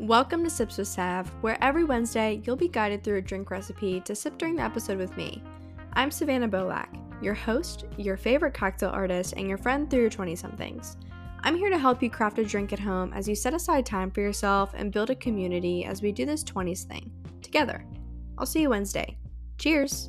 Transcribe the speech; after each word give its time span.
Welcome 0.00 0.44
to 0.44 0.50
Sips 0.50 0.78
with 0.78 0.88
Sav, 0.88 1.28
where 1.42 1.62
every 1.62 1.84
Wednesday 1.84 2.40
you'll 2.42 2.56
be 2.56 2.68
guided 2.68 3.04
through 3.04 3.18
a 3.18 3.20
drink 3.20 3.50
recipe 3.50 4.00
to 4.00 4.14
sip 4.14 4.38
during 4.38 4.56
the 4.56 4.62
episode 4.62 4.96
with 4.96 5.14
me. 5.14 5.42
I'm 5.92 6.10
Savanna 6.10 6.48
Bolak, 6.48 6.88
your 7.22 7.34
host, 7.34 7.84
your 7.98 8.16
favorite 8.16 8.54
cocktail 8.54 8.88
artist, 8.88 9.34
and 9.36 9.46
your 9.46 9.58
friend 9.58 9.90
through 9.90 10.00
your 10.00 10.08
20 10.08 10.34
somethings. 10.36 10.96
I'm 11.42 11.54
here 11.54 11.68
to 11.68 11.76
help 11.76 12.02
you 12.02 12.08
craft 12.08 12.38
a 12.38 12.44
drink 12.46 12.72
at 12.72 12.78
home 12.78 13.12
as 13.12 13.28
you 13.28 13.34
set 13.34 13.52
aside 13.52 13.84
time 13.84 14.10
for 14.10 14.22
yourself 14.22 14.72
and 14.74 14.90
build 14.90 15.10
a 15.10 15.14
community 15.14 15.84
as 15.84 16.00
we 16.00 16.12
do 16.12 16.24
this 16.24 16.44
20s 16.44 16.84
thing 16.84 17.12
together. 17.42 17.84
I'll 18.38 18.46
see 18.46 18.62
you 18.62 18.70
Wednesday. 18.70 19.18
Cheers! 19.58 20.08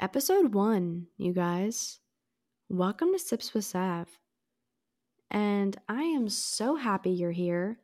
Episode 0.00 0.52
1, 0.52 1.06
you 1.18 1.32
guys. 1.32 2.00
Welcome 2.68 3.12
to 3.12 3.18
Sips 3.20 3.54
with 3.54 3.64
Sav. 3.64 4.08
And 5.34 5.76
I 5.88 6.02
am 6.04 6.28
so 6.28 6.76
happy 6.76 7.10
you're 7.10 7.32
here. 7.32 7.80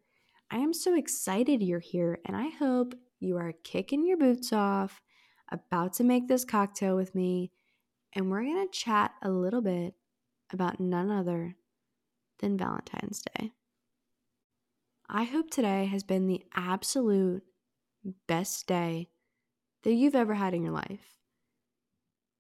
I 0.52 0.58
am 0.58 0.72
so 0.72 0.94
excited 0.94 1.60
you're 1.60 1.80
here, 1.80 2.20
and 2.24 2.36
I 2.36 2.48
hope 2.48 2.94
you 3.18 3.38
are 3.38 3.54
kicking 3.64 4.06
your 4.06 4.16
boots 4.16 4.52
off, 4.52 5.02
about 5.50 5.94
to 5.94 6.04
make 6.04 6.28
this 6.28 6.44
cocktail 6.44 6.94
with 6.94 7.12
me, 7.12 7.50
and 8.12 8.30
we're 8.30 8.44
going 8.44 8.68
to 8.68 8.72
chat 8.72 9.14
a 9.20 9.30
little 9.30 9.62
bit 9.62 9.94
about 10.52 10.78
none 10.78 11.10
other 11.10 11.56
than 12.38 12.56
Valentine's 12.56 13.20
Day. 13.34 13.50
I 15.08 15.24
hope 15.24 15.50
today 15.50 15.86
has 15.86 16.04
been 16.04 16.28
the 16.28 16.44
absolute 16.54 17.42
best 18.28 18.68
day 18.68 19.08
that 19.82 19.94
you've 19.94 20.14
ever 20.14 20.34
had 20.34 20.54
in 20.54 20.62
your 20.62 20.72
life. 20.72 21.18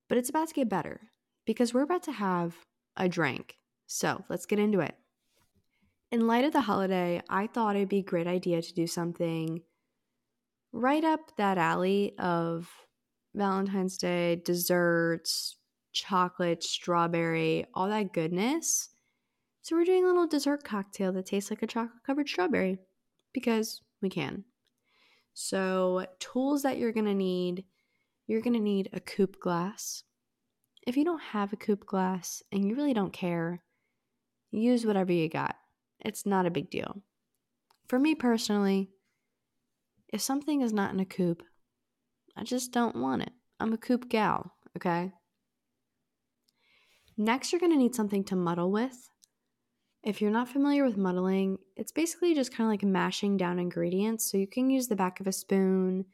But 0.08 0.18
it's 0.18 0.30
about 0.30 0.46
to 0.48 0.54
get 0.54 0.68
better 0.68 1.00
because 1.46 1.74
we're 1.74 1.82
about 1.82 2.04
to 2.04 2.12
have 2.12 2.54
a 2.96 3.08
drink. 3.08 3.56
So 3.88 4.24
let's 4.28 4.46
get 4.46 4.60
into 4.60 4.78
it. 4.78 4.94
In 6.12 6.26
light 6.26 6.44
of 6.44 6.52
the 6.52 6.62
holiday, 6.62 7.22
I 7.28 7.46
thought 7.46 7.76
it'd 7.76 7.88
be 7.88 7.98
a 7.98 8.02
great 8.02 8.26
idea 8.26 8.60
to 8.60 8.74
do 8.74 8.88
something 8.88 9.62
right 10.72 11.04
up 11.04 11.36
that 11.36 11.56
alley 11.56 12.14
of 12.18 12.68
Valentine's 13.34 13.96
Day 13.96 14.42
desserts, 14.44 15.56
chocolate, 15.92 16.64
strawberry, 16.64 17.66
all 17.74 17.88
that 17.88 18.12
goodness. 18.12 18.88
So 19.62 19.76
we're 19.76 19.84
doing 19.84 20.02
a 20.02 20.08
little 20.08 20.26
dessert 20.26 20.64
cocktail 20.64 21.12
that 21.12 21.26
tastes 21.26 21.50
like 21.50 21.62
a 21.62 21.68
chocolate 21.68 22.02
covered 22.04 22.28
strawberry 22.28 22.78
because 23.32 23.80
we 24.02 24.10
can. 24.10 24.44
So, 25.32 26.06
tools 26.18 26.62
that 26.62 26.76
you're 26.76 26.92
going 26.92 27.06
to 27.06 27.14
need 27.14 27.64
you're 28.26 28.40
going 28.40 28.54
to 28.54 28.60
need 28.60 28.88
a 28.92 29.00
coupe 29.00 29.40
glass. 29.40 30.04
If 30.86 30.96
you 30.96 31.04
don't 31.04 31.20
have 31.20 31.52
a 31.52 31.56
coupe 31.56 31.84
glass 31.84 32.42
and 32.52 32.64
you 32.64 32.76
really 32.76 32.94
don't 32.94 33.12
care, 33.12 33.62
use 34.52 34.86
whatever 34.86 35.12
you 35.12 35.28
got. 35.28 35.56
It's 36.00 36.26
not 36.26 36.46
a 36.46 36.50
big 36.50 36.70
deal. 36.70 37.02
For 37.86 37.98
me 37.98 38.14
personally, 38.14 38.90
if 40.12 40.20
something 40.20 40.62
is 40.62 40.72
not 40.72 40.92
in 40.92 41.00
a 41.00 41.04
coupe, 41.04 41.42
I 42.36 42.44
just 42.44 42.72
don't 42.72 42.96
want 42.96 43.22
it. 43.22 43.32
I'm 43.58 43.72
a 43.72 43.78
coupe 43.78 44.08
gal, 44.08 44.52
okay? 44.76 45.12
Next, 47.16 47.52
you're 47.52 47.60
to 47.60 47.68
need 47.68 47.94
something 47.94 48.24
to 48.24 48.36
muddle 48.36 48.70
with. 48.70 49.10
If 50.02 50.22
you're 50.22 50.30
not 50.30 50.48
familiar 50.48 50.86
with 50.86 50.96
muddling, 50.96 51.58
it's 51.76 51.92
basically 51.92 52.34
just 52.34 52.52
kind 52.52 52.66
of 52.66 52.72
like 52.72 52.82
mashing 52.82 53.36
down 53.36 53.58
ingredients. 53.58 54.30
So 54.30 54.38
you 54.38 54.46
can 54.46 54.70
use 54.70 54.88
the 54.88 54.96
back 54.96 55.20
of 55.20 55.26
a 55.26 55.32
spoon, 55.32 56.06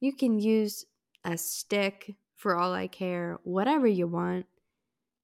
you 0.00 0.14
can 0.14 0.38
use 0.38 0.84
a 1.24 1.36
stick 1.36 2.14
for 2.36 2.56
all 2.56 2.72
I 2.72 2.86
care, 2.86 3.38
whatever 3.42 3.88
you 3.88 4.06
want. 4.06 4.46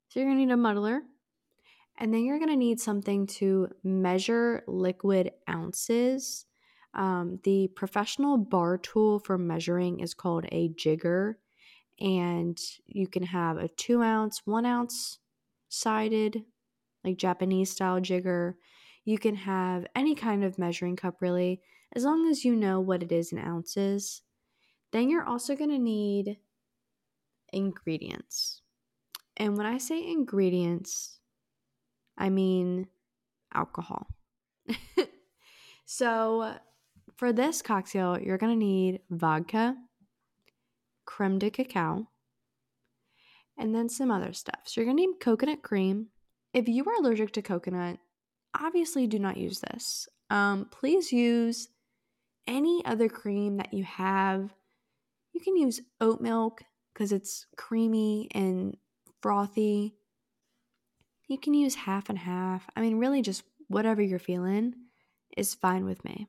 So 0.08 0.18
you're 0.18 0.28
to 0.28 0.34
need 0.34 0.50
a 0.50 0.56
muddler. 0.56 1.02
And 1.98 2.12
then 2.12 2.24
you're 2.24 2.38
going 2.38 2.50
to 2.50 2.56
need 2.56 2.80
something 2.80 3.26
to 3.38 3.68
measure 3.82 4.64
liquid 4.66 5.30
ounces. 5.48 6.46
Um, 6.92 7.40
the 7.44 7.68
professional 7.74 8.36
bar 8.36 8.78
tool 8.78 9.18
for 9.18 9.38
measuring 9.38 10.00
is 10.00 10.14
called 10.14 10.46
a 10.50 10.70
jigger 10.70 11.34
and 12.00 12.58
you 12.86 13.06
can 13.06 13.22
have 13.22 13.56
a 13.56 13.68
two 13.68 14.02
ounce, 14.02 14.42
one 14.44 14.66
ounce 14.66 15.18
sided, 15.68 16.44
like 17.04 17.16
Japanese 17.16 17.70
style 17.70 18.00
jigger. 18.00 18.56
You 19.04 19.18
can 19.18 19.36
have 19.36 19.86
any 19.94 20.14
kind 20.14 20.44
of 20.44 20.58
measuring 20.58 20.96
cup, 20.96 21.16
really, 21.20 21.60
as 21.94 22.04
long 22.04 22.28
as 22.28 22.44
you 22.44 22.56
know 22.56 22.80
what 22.80 23.02
it 23.02 23.12
is 23.12 23.32
in 23.32 23.38
ounces. 23.38 24.22
Then 24.92 25.08
you're 25.08 25.24
also 25.24 25.54
going 25.54 25.70
to 25.70 25.78
need 25.78 26.38
ingredients. 27.52 28.62
And 29.36 29.56
when 29.56 29.66
I 29.66 29.78
say 29.78 30.04
ingredients, 30.06 31.18
I 32.16 32.30
mean 32.30 32.88
alcohol. 33.52 34.06
so, 35.84 36.54
for 37.16 37.32
this 37.32 37.62
cocktail, 37.62 38.18
you're 38.18 38.38
going 38.38 38.52
to 38.52 38.64
need 38.64 39.00
vodka, 39.10 39.76
creme 41.04 41.38
de 41.38 41.50
cacao, 41.50 42.08
and 43.56 43.74
then 43.74 43.88
some 43.88 44.10
other 44.10 44.32
stuff. 44.32 44.60
So 44.64 44.80
you're 44.80 44.86
going 44.86 44.96
to 44.96 45.06
need 45.06 45.20
coconut 45.20 45.62
cream. 45.62 46.08
If 46.52 46.68
you 46.68 46.84
are 46.84 46.94
allergic 46.94 47.32
to 47.32 47.42
coconut, 47.42 47.98
obviously 48.58 49.06
do 49.06 49.18
not 49.18 49.36
use 49.36 49.60
this. 49.60 50.08
Um, 50.30 50.68
please 50.70 51.12
use 51.12 51.68
any 52.46 52.84
other 52.84 53.08
cream 53.08 53.56
that 53.58 53.72
you 53.72 53.84
have. 53.84 54.54
You 55.32 55.40
can 55.40 55.56
use 55.56 55.80
oat 56.00 56.20
milk 56.20 56.62
because 56.92 57.12
it's 57.12 57.46
creamy 57.56 58.28
and 58.32 58.76
frothy. 59.20 59.94
You 61.28 61.38
can 61.38 61.54
use 61.54 61.74
half 61.74 62.08
and 62.08 62.18
half. 62.18 62.68
I 62.76 62.80
mean, 62.80 62.98
really, 62.98 63.22
just 63.22 63.44
whatever 63.68 64.02
you're 64.02 64.18
feeling 64.18 64.74
is 65.36 65.54
fine 65.54 65.84
with 65.84 66.04
me. 66.04 66.28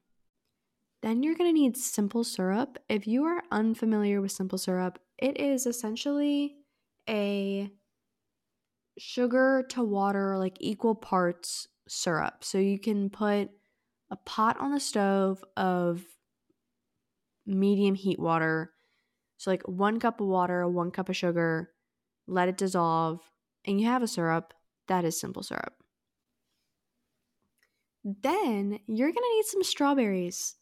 Then 1.02 1.22
you're 1.22 1.36
going 1.36 1.54
to 1.54 1.62
need 1.62 1.78
simple 1.78 2.24
syrup. 2.24 2.80
If 2.90 3.06
you 3.06 3.26
are 3.26 3.44
unfamiliar 3.52 4.22
with 4.22 4.32
simple 4.32 4.58
syrup, 4.58 5.00
it 5.18 5.40
is 5.40 5.66
essentially 5.66 6.56
a 7.08 7.70
sugar 8.98 9.66
to 9.70 9.84
water, 9.84 10.38
like 10.38 10.58
equal 10.60 10.96
parts 10.96 11.68
syrup. 11.88 12.44
So 12.44 12.58
you 12.58 12.80
can 12.80 13.10
put 13.10 13.52
a 14.10 14.16
pot 14.16 14.60
on 14.60 14.72
the 14.72 14.80
stove 14.80 15.44
of 15.56 16.04
medium 17.46 17.94
heat 17.94 18.20
water. 18.20 18.72
So, 19.38 19.52
like 19.52 19.68
one 19.68 20.00
cup 20.00 20.22
of 20.22 20.28
water, 20.28 20.68
one 20.68 20.90
cup 20.90 21.10
of 21.10 21.16
sugar, 21.16 21.72
let 22.26 22.50
it 22.50 22.58
dissolve, 22.58 23.20
and 23.64 23.80
you 23.80 23.86
have 23.86 24.02
a 24.02 24.08
syrup. 24.08 24.55
That 24.88 25.06
is 25.06 25.20
simple 25.20 25.44
syrup. 25.44 25.74
Then 28.04 28.80
you're 28.86 29.08
going 29.10 29.16
to 29.16 29.36
need 29.36 29.46
some 29.46 29.64
strawberries. 29.64 30.56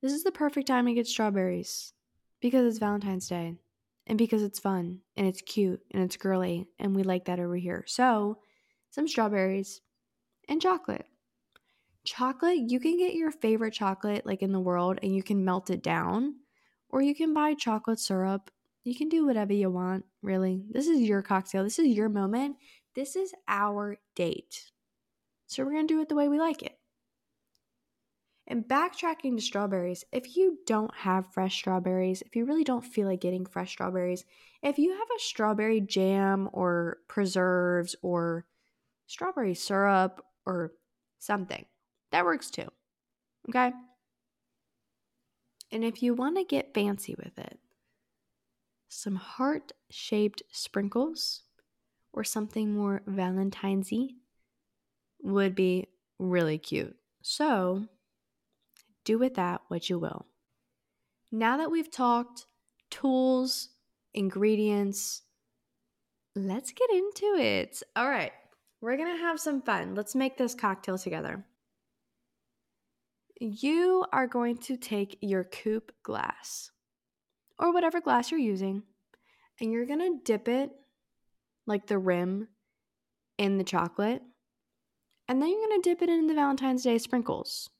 This 0.00 0.12
is 0.12 0.22
the 0.22 0.30
perfect 0.30 0.68
time 0.68 0.86
to 0.86 0.94
get 0.94 1.08
strawberries 1.08 1.92
because 2.40 2.64
it's 2.64 2.78
Valentine's 2.78 3.28
Day 3.28 3.54
and 4.06 4.16
because 4.16 4.42
it's 4.42 4.60
fun 4.60 5.00
and 5.16 5.26
it's 5.26 5.42
cute 5.42 5.80
and 5.90 6.02
it's 6.02 6.16
girly 6.16 6.68
and 6.78 6.94
we 6.94 7.02
like 7.02 7.24
that 7.24 7.40
over 7.40 7.56
here. 7.56 7.84
So, 7.86 8.38
some 8.90 9.08
strawberries 9.08 9.80
and 10.48 10.62
chocolate. 10.62 11.06
Chocolate, 12.04 12.70
you 12.70 12.80
can 12.80 12.96
get 12.96 13.14
your 13.14 13.30
favorite 13.30 13.74
chocolate 13.74 14.24
like 14.24 14.42
in 14.42 14.52
the 14.52 14.60
world 14.60 14.98
and 15.02 15.14
you 15.14 15.22
can 15.22 15.44
melt 15.44 15.70
it 15.70 15.82
down 15.82 16.36
or 16.88 17.02
you 17.02 17.14
can 17.14 17.34
buy 17.34 17.54
chocolate 17.54 18.00
syrup. 18.00 18.50
You 18.84 18.94
can 18.94 19.08
do 19.08 19.26
whatever 19.26 19.52
you 19.52 19.68
want, 19.68 20.06
really. 20.22 20.62
This 20.70 20.86
is 20.86 21.00
your 21.00 21.20
cocktail. 21.20 21.64
This 21.64 21.78
is 21.78 21.88
your 21.88 22.08
moment. 22.08 22.56
This 22.94 23.16
is 23.16 23.32
our 23.46 23.98
date. 24.14 24.70
So, 25.46 25.64
we're 25.64 25.72
going 25.72 25.86
to 25.86 25.94
do 25.94 26.00
it 26.00 26.08
the 26.08 26.14
way 26.14 26.28
we 26.28 26.38
like 26.38 26.62
it. 26.62 26.78
And 28.50 28.64
backtracking 28.64 29.36
to 29.36 29.42
strawberries, 29.42 30.04
if 30.10 30.34
you 30.34 30.58
don't 30.66 30.94
have 30.94 31.32
fresh 31.32 31.54
strawberries, 31.54 32.22
if 32.22 32.34
you 32.34 32.46
really 32.46 32.64
don't 32.64 32.84
feel 32.84 33.06
like 33.06 33.20
getting 33.20 33.44
fresh 33.44 33.70
strawberries, 33.70 34.24
if 34.62 34.78
you 34.78 34.90
have 34.92 35.08
a 35.14 35.20
strawberry 35.20 35.82
jam 35.82 36.48
or 36.52 36.96
preserves 37.08 37.94
or 38.00 38.46
strawberry 39.06 39.54
syrup 39.54 40.24
or 40.46 40.72
something, 41.18 41.66
that 42.10 42.24
works 42.24 42.50
too. 42.50 42.68
Okay? 43.50 43.72
And 45.70 45.84
if 45.84 46.02
you 46.02 46.14
want 46.14 46.38
to 46.38 46.44
get 46.44 46.72
fancy 46.72 47.14
with 47.22 47.38
it, 47.38 47.58
some 48.88 49.16
heart 49.16 49.72
shaped 49.90 50.42
sprinkles 50.50 51.42
or 52.18 52.24
something 52.24 52.74
more 52.74 53.00
Valentine's 53.06 53.92
would 55.22 55.54
be 55.54 55.86
really 56.18 56.58
cute. 56.58 56.96
So, 57.22 57.86
do 59.04 59.18
with 59.18 59.34
that 59.34 59.60
what 59.68 59.88
you 59.88 60.00
will. 60.00 60.26
Now 61.30 61.58
that 61.58 61.70
we've 61.70 61.90
talked 61.90 62.46
tools, 62.90 63.68
ingredients, 64.14 65.22
let's 66.34 66.72
get 66.72 66.90
into 66.90 67.36
it. 67.38 67.84
All 67.94 68.08
right, 68.08 68.32
we're 68.80 68.96
to 69.16 69.22
have 69.22 69.38
some 69.38 69.62
fun. 69.62 69.94
Let's 69.94 70.16
make 70.16 70.36
this 70.36 70.56
cocktail 70.56 70.98
together. 70.98 71.44
You 73.40 74.04
are 74.12 74.26
going 74.26 74.56
to 74.58 74.76
take 74.76 75.18
your 75.20 75.44
coupe 75.44 75.92
glass 76.02 76.72
or 77.60 77.72
whatever 77.72 78.00
glass 78.00 78.32
you're 78.32 78.40
using, 78.40 78.82
and 79.60 79.70
you're 79.70 79.86
to 80.00 80.18
dip 80.24 80.48
it 80.48 80.72
like 81.68 81.86
the 81.86 81.98
rim 81.98 82.48
in 83.36 83.58
the 83.58 83.64
chocolate. 83.64 84.22
And 85.28 85.40
then 85.40 85.50
you're 85.50 85.68
going 85.68 85.82
to 85.82 85.90
dip 85.90 86.02
it 86.02 86.08
in 86.08 86.26
the 86.26 86.34
Valentine's 86.34 86.82
Day 86.82 86.98
sprinkles. 86.98 87.70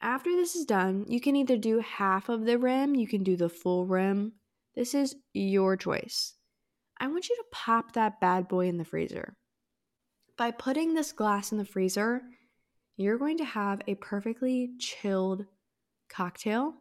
After 0.00 0.30
this 0.30 0.54
is 0.54 0.66
done, 0.66 1.06
you 1.08 1.20
can 1.20 1.36
either 1.36 1.56
do 1.56 1.78
half 1.80 2.28
of 2.28 2.44
the 2.44 2.58
rim, 2.58 2.94
you 2.94 3.06
can 3.06 3.22
do 3.22 3.36
the 3.36 3.48
full 3.48 3.86
rim. 3.86 4.32
This 4.74 4.94
is 4.94 5.16
your 5.32 5.76
choice. 5.76 6.34
I 7.00 7.06
want 7.06 7.28
you 7.28 7.36
to 7.36 7.44
pop 7.50 7.92
that 7.92 8.20
bad 8.20 8.48
boy 8.48 8.68
in 8.68 8.78
the 8.78 8.84
freezer. 8.84 9.36
By 10.36 10.50
putting 10.50 10.94
this 10.94 11.12
glass 11.12 11.52
in 11.52 11.58
the 11.58 11.64
freezer, 11.64 12.22
you're 12.96 13.18
going 13.18 13.38
to 13.38 13.44
have 13.44 13.80
a 13.86 13.94
perfectly 13.96 14.72
chilled 14.78 15.46
cocktail. 16.08 16.74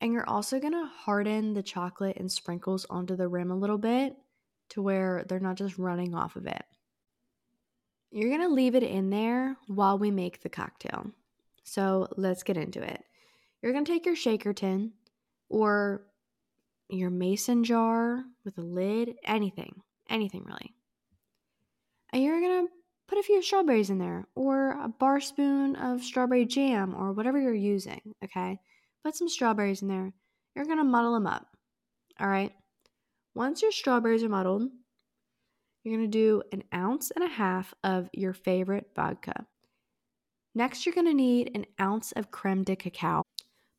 And 0.00 0.12
you're 0.12 0.28
also 0.28 0.60
going 0.60 0.72
to 0.74 0.86
harden 0.86 1.54
the 1.54 1.62
chocolate 1.62 2.18
and 2.18 2.30
sprinkles 2.30 2.84
onto 2.90 3.16
the 3.16 3.28
rim 3.28 3.50
a 3.50 3.56
little 3.56 3.78
bit 3.78 4.16
to 4.74 4.82
where 4.82 5.24
they're 5.28 5.40
not 5.40 5.56
just 5.56 5.78
running 5.78 6.14
off 6.14 6.36
of 6.36 6.46
it. 6.46 6.64
You're 8.10 8.28
going 8.30 8.48
to 8.48 8.54
leave 8.54 8.74
it 8.74 8.82
in 8.82 9.10
there 9.10 9.56
while 9.66 9.98
we 9.98 10.10
make 10.10 10.42
the 10.42 10.48
cocktail. 10.48 11.10
So 11.64 12.08
let's 12.16 12.42
get 12.42 12.56
into 12.56 12.82
it. 12.82 13.02
You're 13.62 13.72
going 13.72 13.84
to 13.84 13.90
take 13.90 14.06
your 14.06 14.16
shaker 14.16 14.52
tin 14.52 14.92
or 15.48 16.02
your 16.88 17.10
mason 17.10 17.64
jar 17.64 18.22
with 18.44 18.58
a 18.58 18.62
lid, 18.62 19.14
anything, 19.24 19.80
anything 20.10 20.44
really. 20.44 20.74
And 22.12 22.22
you're 22.22 22.40
going 22.40 22.66
to 22.66 22.72
put 23.08 23.18
a 23.18 23.22
few 23.22 23.42
strawberries 23.42 23.90
in 23.90 23.98
there 23.98 24.26
or 24.34 24.72
a 24.72 24.88
bar 24.88 25.20
spoon 25.20 25.76
of 25.76 26.02
strawberry 26.02 26.46
jam 26.46 26.94
or 26.94 27.12
whatever 27.12 27.40
you're 27.40 27.54
using, 27.54 28.00
okay? 28.22 28.58
Put 29.04 29.16
some 29.16 29.28
strawberries 29.28 29.82
in 29.82 29.88
there. 29.88 30.12
You're 30.54 30.66
going 30.66 30.78
to 30.78 30.84
muddle 30.84 31.14
them 31.14 31.26
up. 31.26 31.46
All 32.20 32.28
right? 32.28 32.52
Once 33.34 33.62
your 33.62 33.72
strawberries 33.72 34.22
are 34.22 34.28
muddled, 34.28 34.62
you're 35.82 35.96
going 35.96 36.10
to 36.10 36.18
do 36.18 36.42
an 36.52 36.62
ounce 36.72 37.10
and 37.10 37.24
a 37.24 37.28
half 37.28 37.74
of 37.82 38.08
your 38.12 38.32
favorite 38.32 38.90
vodka. 38.94 39.46
Next, 40.54 40.86
you're 40.86 40.94
going 40.94 41.08
to 41.08 41.14
need 41.14 41.50
an 41.54 41.66
ounce 41.80 42.12
of 42.12 42.30
creme 42.30 42.62
de 42.62 42.76
cacao. 42.76 43.24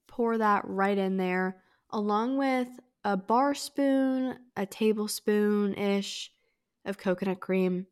Pour 0.08 0.38
that 0.38 0.64
right 0.66 0.98
in 0.98 1.16
there, 1.16 1.62
along 1.92 2.38
with 2.38 2.68
a 3.06 3.16
bar 3.16 3.56
spoon, 3.56 4.38
a 4.58 4.66
tablespoon 4.66 5.74
ish 5.76 6.32
of 6.84 6.98
coconut 6.98 7.40
cream, 7.40 7.88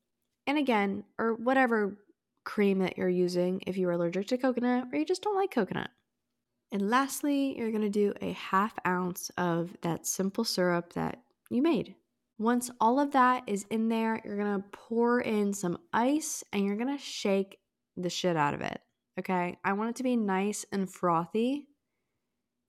and 0.45 0.57
again, 0.57 1.05
or 1.17 1.33
whatever 1.35 1.97
cream 2.43 2.79
that 2.79 2.97
you're 2.97 3.07
using 3.07 3.61
if 3.65 3.77
you're 3.77 3.91
allergic 3.91 4.27
to 4.27 4.37
coconut 4.37 4.87
or 4.91 4.99
you 4.99 5.05
just 5.05 5.21
don't 5.21 5.37
like 5.37 5.51
coconut. 5.51 5.89
And 6.73 6.89
lastly, 6.89 7.57
you're 7.57 7.71
to 7.71 7.89
do 7.89 8.13
a 8.21 8.33
half 8.33 8.73
ounce 8.85 9.31
of 9.37 9.75
that 9.81 10.05
simple 10.05 10.43
syrup 10.43 10.91
that 10.93 11.21
you 11.53 11.61
made. 11.61 11.95
Once 12.39 12.69
all 12.79 12.99
of 12.99 13.11
that 13.11 13.43
is 13.47 13.65
in 13.69 13.89
there, 13.89 14.21
you're 14.25 14.37
to 14.37 14.63
pour 14.71 15.21
in 15.21 15.53
some 15.53 15.77
ice 15.93 16.43
and 16.51 16.65
you're 16.65 16.75
to 16.75 16.97
shake 16.97 17.59
the 17.95 18.09
shit 18.09 18.35
out 18.35 18.53
of 18.53 18.61
it. 18.61 18.81
Okay. 19.19 19.57
I 19.63 19.73
want 19.73 19.91
it 19.91 19.95
to 19.97 20.03
be 20.03 20.15
nice 20.15 20.65
and 20.71 20.89
frothy 20.91 21.67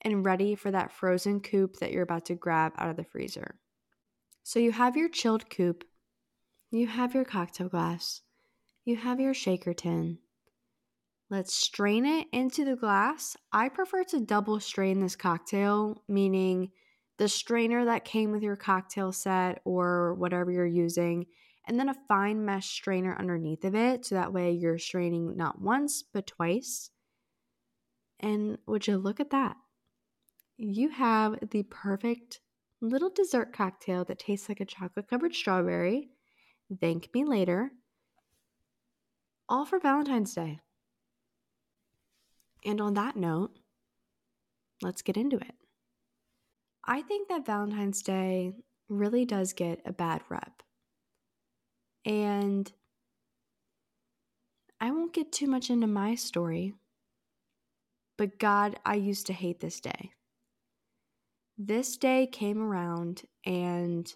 and 0.02 0.24
ready 0.24 0.54
for 0.54 0.70
that 0.70 0.92
frozen 0.92 1.40
coupe 1.40 1.78
that 1.78 1.92
you're 1.92 2.02
about 2.02 2.26
to 2.26 2.34
grab 2.34 2.72
out 2.76 2.90
of 2.90 2.96
the 2.96 3.04
freezer. 3.04 3.56
So 4.42 4.58
you 4.58 4.72
have 4.72 4.96
your 4.96 5.08
chilled 5.08 5.48
coupe, 5.48 5.84
you 6.70 6.86
have 6.86 7.14
your 7.14 7.24
cocktail 7.24 7.68
glass, 7.70 8.20
you 8.84 8.96
have 8.96 9.18
your 9.18 9.32
shaker 9.32 9.72
tin. 9.72 10.18
Let's 11.30 11.54
strain 11.54 12.04
it 12.04 12.26
into 12.32 12.66
the 12.66 12.76
glass. 12.76 13.38
I 13.50 13.70
prefer 13.70 14.04
to 14.04 14.20
double 14.20 14.60
strain 14.60 15.00
this 15.00 15.16
cocktail, 15.16 16.02
meaning 16.06 16.70
the 17.18 17.28
strainer 17.28 17.84
that 17.84 18.04
came 18.04 18.32
with 18.32 18.42
your 18.42 18.56
cocktail 18.56 19.12
set 19.12 19.60
or 19.64 20.14
whatever 20.14 20.50
you're 20.50 20.66
using 20.66 21.26
and 21.66 21.78
then 21.78 21.88
a 21.88 21.96
fine 22.08 22.44
mesh 22.44 22.68
strainer 22.68 23.16
underneath 23.18 23.64
of 23.64 23.74
it 23.74 24.04
so 24.04 24.14
that 24.14 24.32
way 24.32 24.52
you're 24.52 24.78
straining 24.78 25.36
not 25.36 25.60
once 25.60 26.02
but 26.02 26.26
twice. 26.26 26.90
And 28.20 28.58
would 28.66 28.86
you 28.86 28.96
look 28.96 29.20
at 29.20 29.30
that? 29.30 29.56
You 30.56 30.90
have 30.90 31.38
the 31.50 31.62
perfect 31.64 32.40
little 32.80 33.10
dessert 33.10 33.52
cocktail 33.52 34.04
that 34.04 34.18
tastes 34.18 34.48
like 34.48 34.60
a 34.60 34.66
chocolate 34.66 35.08
covered 35.08 35.34
strawberry. 35.34 36.10
Thank 36.80 37.12
me 37.14 37.24
later. 37.24 37.72
All 39.48 39.64
for 39.64 39.78
Valentine's 39.78 40.34
Day. 40.34 40.60
And 42.64 42.80
on 42.80 42.94
that 42.94 43.16
note, 43.16 43.58
let's 44.82 45.02
get 45.02 45.16
into 45.16 45.36
it. 45.36 45.54
I 46.86 47.02
think 47.02 47.28
that 47.28 47.46
Valentine's 47.46 48.02
Day 48.02 48.52
really 48.88 49.24
does 49.24 49.52
get 49.52 49.80
a 49.86 49.92
bad 49.92 50.22
rep. 50.28 50.62
And 52.04 52.70
I 54.80 54.90
won't 54.90 55.14
get 55.14 55.32
too 55.32 55.46
much 55.46 55.70
into 55.70 55.86
my 55.86 56.14
story, 56.14 56.74
but 58.18 58.38
God, 58.38 58.76
I 58.84 58.96
used 58.96 59.26
to 59.28 59.32
hate 59.32 59.60
this 59.60 59.80
day. 59.80 60.12
This 61.56 61.96
day 61.96 62.26
came 62.26 62.60
around 62.60 63.22
and 63.46 64.12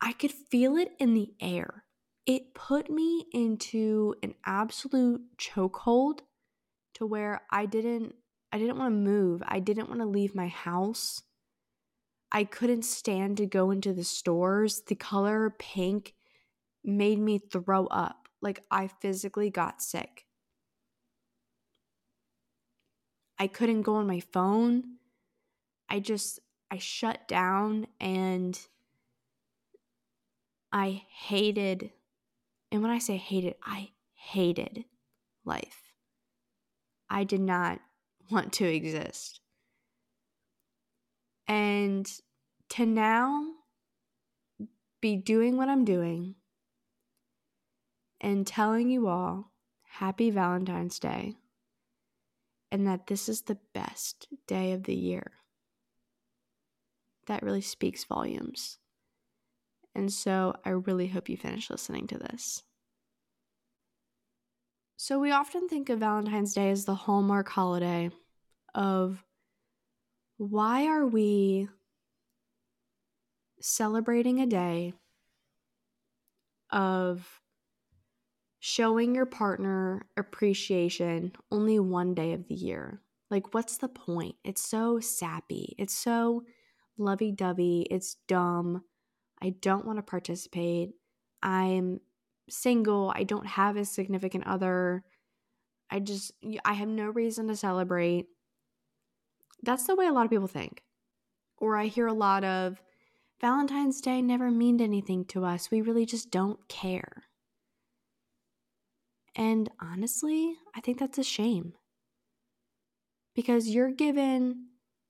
I 0.00 0.12
could 0.12 0.32
feel 0.32 0.76
it 0.76 0.92
in 0.98 1.14
the 1.14 1.32
air. 1.40 1.84
It 2.26 2.54
put 2.54 2.90
me 2.90 3.26
into 3.32 4.14
an 4.22 4.34
absolute 4.44 5.22
chokehold 5.38 6.20
to 6.94 7.06
where 7.06 7.42
I 7.50 7.66
didn't 7.66 8.16
I 8.56 8.58
didn't 8.58 8.78
want 8.78 8.90
to 8.90 9.10
move. 9.10 9.42
I 9.46 9.60
didn't 9.60 9.90
want 9.90 10.00
to 10.00 10.06
leave 10.06 10.34
my 10.34 10.48
house. 10.48 11.22
I 12.32 12.44
couldn't 12.44 12.86
stand 12.86 13.36
to 13.36 13.44
go 13.44 13.70
into 13.70 13.92
the 13.92 14.02
stores. 14.02 14.80
The 14.80 14.94
color 14.94 15.54
pink 15.58 16.14
made 16.82 17.18
me 17.18 17.36
throw 17.36 17.86
up. 17.88 18.30
Like 18.40 18.62
I 18.70 18.86
physically 18.86 19.50
got 19.50 19.82
sick. 19.82 20.24
I 23.38 23.46
couldn't 23.46 23.82
go 23.82 23.96
on 23.96 24.06
my 24.06 24.20
phone. 24.20 24.84
I 25.90 26.00
just, 26.00 26.40
I 26.70 26.78
shut 26.78 27.28
down 27.28 27.88
and 28.00 28.58
I 30.72 31.02
hated, 31.10 31.90
and 32.72 32.80
when 32.80 32.90
I 32.90 33.00
say 33.00 33.18
hated, 33.18 33.56
I 33.62 33.90
hated 34.14 34.86
life. 35.44 35.92
I 37.10 37.24
did 37.24 37.42
not 37.42 37.80
want 38.30 38.52
to 38.54 38.64
exist. 38.64 39.40
And 41.48 42.10
to 42.70 42.86
now 42.86 43.44
be 45.00 45.16
doing 45.16 45.56
what 45.56 45.68
I'm 45.68 45.84
doing 45.84 46.34
and 48.20 48.46
telling 48.46 48.90
you 48.90 49.06
all 49.06 49.52
happy 49.82 50.30
Valentine's 50.30 50.98
Day 50.98 51.36
and 52.72 52.86
that 52.86 53.06
this 53.06 53.28
is 53.28 53.42
the 53.42 53.58
best 53.72 54.28
day 54.46 54.72
of 54.72 54.84
the 54.84 54.94
year. 54.94 55.32
That 57.26 57.42
really 57.42 57.60
speaks 57.60 58.04
volumes. 58.04 58.78
And 59.94 60.12
so 60.12 60.54
I 60.64 60.70
really 60.70 61.08
hope 61.08 61.28
you 61.28 61.36
finish 61.36 61.70
listening 61.70 62.06
to 62.08 62.18
this. 62.18 62.62
So, 64.98 65.18
we 65.18 65.30
often 65.30 65.68
think 65.68 65.90
of 65.90 66.00
Valentine's 66.00 66.54
Day 66.54 66.70
as 66.70 66.86
the 66.86 66.94
hallmark 66.94 67.48
holiday 67.48 68.10
of 68.74 69.22
why 70.38 70.86
are 70.86 71.06
we 71.06 71.68
celebrating 73.60 74.40
a 74.40 74.46
day 74.46 74.94
of 76.70 77.40
showing 78.58 79.14
your 79.14 79.26
partner 79.26 80.06
appreciation 80.16 81.32
only 81.52 81.78
one 81.78 82.14
day 82.14 82.32
of 82.32 82.48
the 82.48 82.54
year. 82.54 83.00
Like, 83.30 83.54
what's 83.54 83.76
the 83.76 83.88
point? 83.88 84.36
It's 84.44 84.62
so 84.62 84.98
sappy. 85.00 85.74
It's 85.78 85.94
so 85.94 86.44
lovey 86.96 87.32
dovey. 87.32 87.86
It's 87.90 88.16
dumb. 88.28 88.82
I 89.42 89.50
don't 89.50 89.84
want 89.84 89.98
to 89.98 90.02
participate. 90.02 90.94
I'm 91.42 92.00
single. 92.48 93.12
I 93.14 93.24
don't 93.24 93.46
have 93.46 93.76
a 93.76 93.84
significant 93.84 94.46
other. 94.46 95.04
I 95.90 96.00
just, 96.00 96.32
I 96.64 96.74
have 96.74 96.88
no 96.88 97.06
reason 97.06 97.48
to 97.48 97.56
celebrate. 97.56 98.26
That's 99.62 99.86
the 99.86 99.94
way 99.94 100.06
a 100.06 100.12
lot 100.12 100.24
of 100.24 100.30
people 100.30 100.46
think. 100.46 100.82
Or 101.58 101.76
I 101.76 101.86
hear 101.86 102.06
a 102.06 102.12
lot 102.12 102.44
of 102.44 102.80
Valentine's 103.40 104.00
Day 104.00 104.22
never 104.22 104.50
meant 104.50 104.80
anything 104.80 105.24
to 105.26 105.44
us. 105.44 105.70
We 105.70 105.80
really 105.80 106.06
just 106.06 106.30
don't 106.30 106.66
care. 106.68 107.24
And 109.34 109.70
honestly, 109.80 110.54
I 110.74 110.80
think 110.80 110.98
that's 110.98 111.18
a 111.18 111.24
shame. 111.24 111.74
Because 113.34 113.68
you're 113.68 113.92
given 113.92 114.68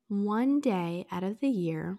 one 0.08 0.60
day 0.60 1.06
out 1.10 1.22
of 1.22 1.40
the 1.40 1.48
year 1.48 1.98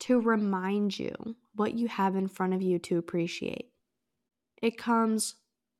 to 0.00 0.20
remind 0.20 0.98
you 0.98 1.14
what 1.54 1.74
you 1.74 1.88
have 1.88 2.14
in 2.16 2.28
front 2.28 2.52
of 2.52 2.62
you 2.62 2.78
to 2.80 2.98
appreciate. 2.98 3.70
It 4.62 4.78
comes 4.78 5.36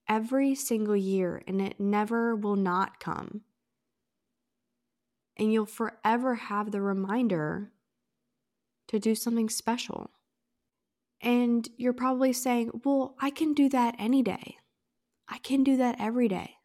every 0.08 0.54
single 0.54 0.96
year 0.96 1.42
and 1.46 1.60
it 1.60 1.80
never 1.80 2.36
will 2.36 2.56
not 2.56 3.00
come. 3.00 3.42
And 5.36 5.52
you'll 5.52 5.66
forever 5.66 6.34
have 6.34 6.70
the 6.70 6.80
reminder 6.80 7.72
to 8.88 8.98
do 8.98 9.14
something 9.14 9.48
special. 9.48 10.10
And 11.20 11.68
you're 11.76 11.92
probably 11.92 12.32
saying, 12.32 12.82
well, 12.84 13.16
I 13.20 13.30
can 13.30 13.52
do 13.52 13.68
that 13.70 13.96
any 13.98 14.22
day. 14.22 14.56
I 15.28 15.38
can 15.38 15.64
do 15.64 15.76
that 15.78 15.96
every 15.98 16.28
day. 16.28 16.56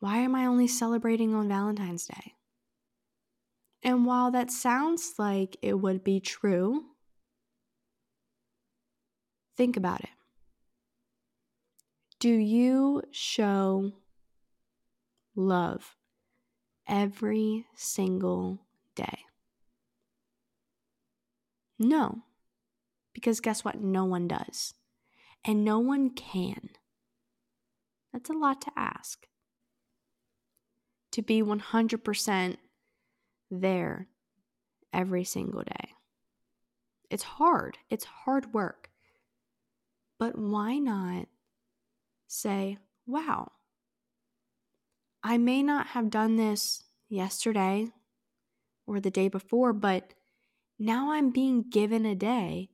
Why 0.00 0.18
am 0.18 0.34
I 0.34 0.46
only 0.46 0.68
celebrating 0.68 1.34
on 1.34 1.48
Valentine's 1.48 2.06
Day? 2.06 2.34
And 3.82 4.06
while 4.06 4.30
that 4.30 4.50
sounds 4.50 5.14
like 5.18 5.56
it 5.62 5.74
would 5.74 6.04
be 6.04 6.20
true, 6.20 6.84
think 9.58 9.76
about 9.76 10.00
it. 10.00 10.10
Do 12.20 12.30
you 12.30 13.02
show 13.10 13.92
love 15.34 15.96
every 16.86 17.66
single 17.74 18.60
day? 18.94 19.24
No, 21.76 22.22
because 23.12 23.40
guess 23.40 23.64
what? 23.64 23.80
No 23.80 24.04
one 24.04 24.28
does. 24.28 24.74
And 25.44 25.64
no 25.64 25.80
one 25.80 26.10
can. 26.10 26.70
That's 28.12 28.30
a 28.30 28.34
lot 28.34 28.60
to 28.62 28.70
ask. 28.76 29.26
To 31.12 31.22
be 31.22 31.42
100% 31.42 32.56
there 33.50 34.06
every 34.92 35.24
single 35.24 35.62
day. 35.62 35.94
It's 37.10 37.24
hard, 37.24 37.78
it's 37.90 38.04
hard 38.04 38.54
work. 38.54 38.87
But 40.18 40.36
why 40.36 40.78
not 40.78 41.26
say, 42.26 42.78
wow, 43.06 43.52
I 45.22 45.38
may 45.38 45.62
not 45.62 45.88
have 45.88 46.10
done 46.10 46.36
this 46.36 46.84
yesterday 47.08 47.88
or 48.86 49.00
the 49.00 49.10
day 49.10 49.28
before, 49.28 49.72
but 49.72 50.14
now 50.78 51.12
I'm 51.12 51.30
being 51.30 51.64
given 51.68 52.04
a 52.04 52.14
day 52.14 52.70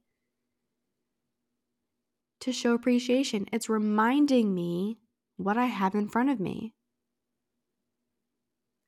to 2.40 2.52
show 2.52 2.74
appreciation. 2.74 3.46
It's 3.52 3.68
reminding 3.68 4.54
me 4.54 4.98
what 5.36 5.56
I 5.56 5.66
have 5.66 5.94
in 5.94 6.08
front 6.08 6.30
of 6.30 6.40
me. 6.40 6.74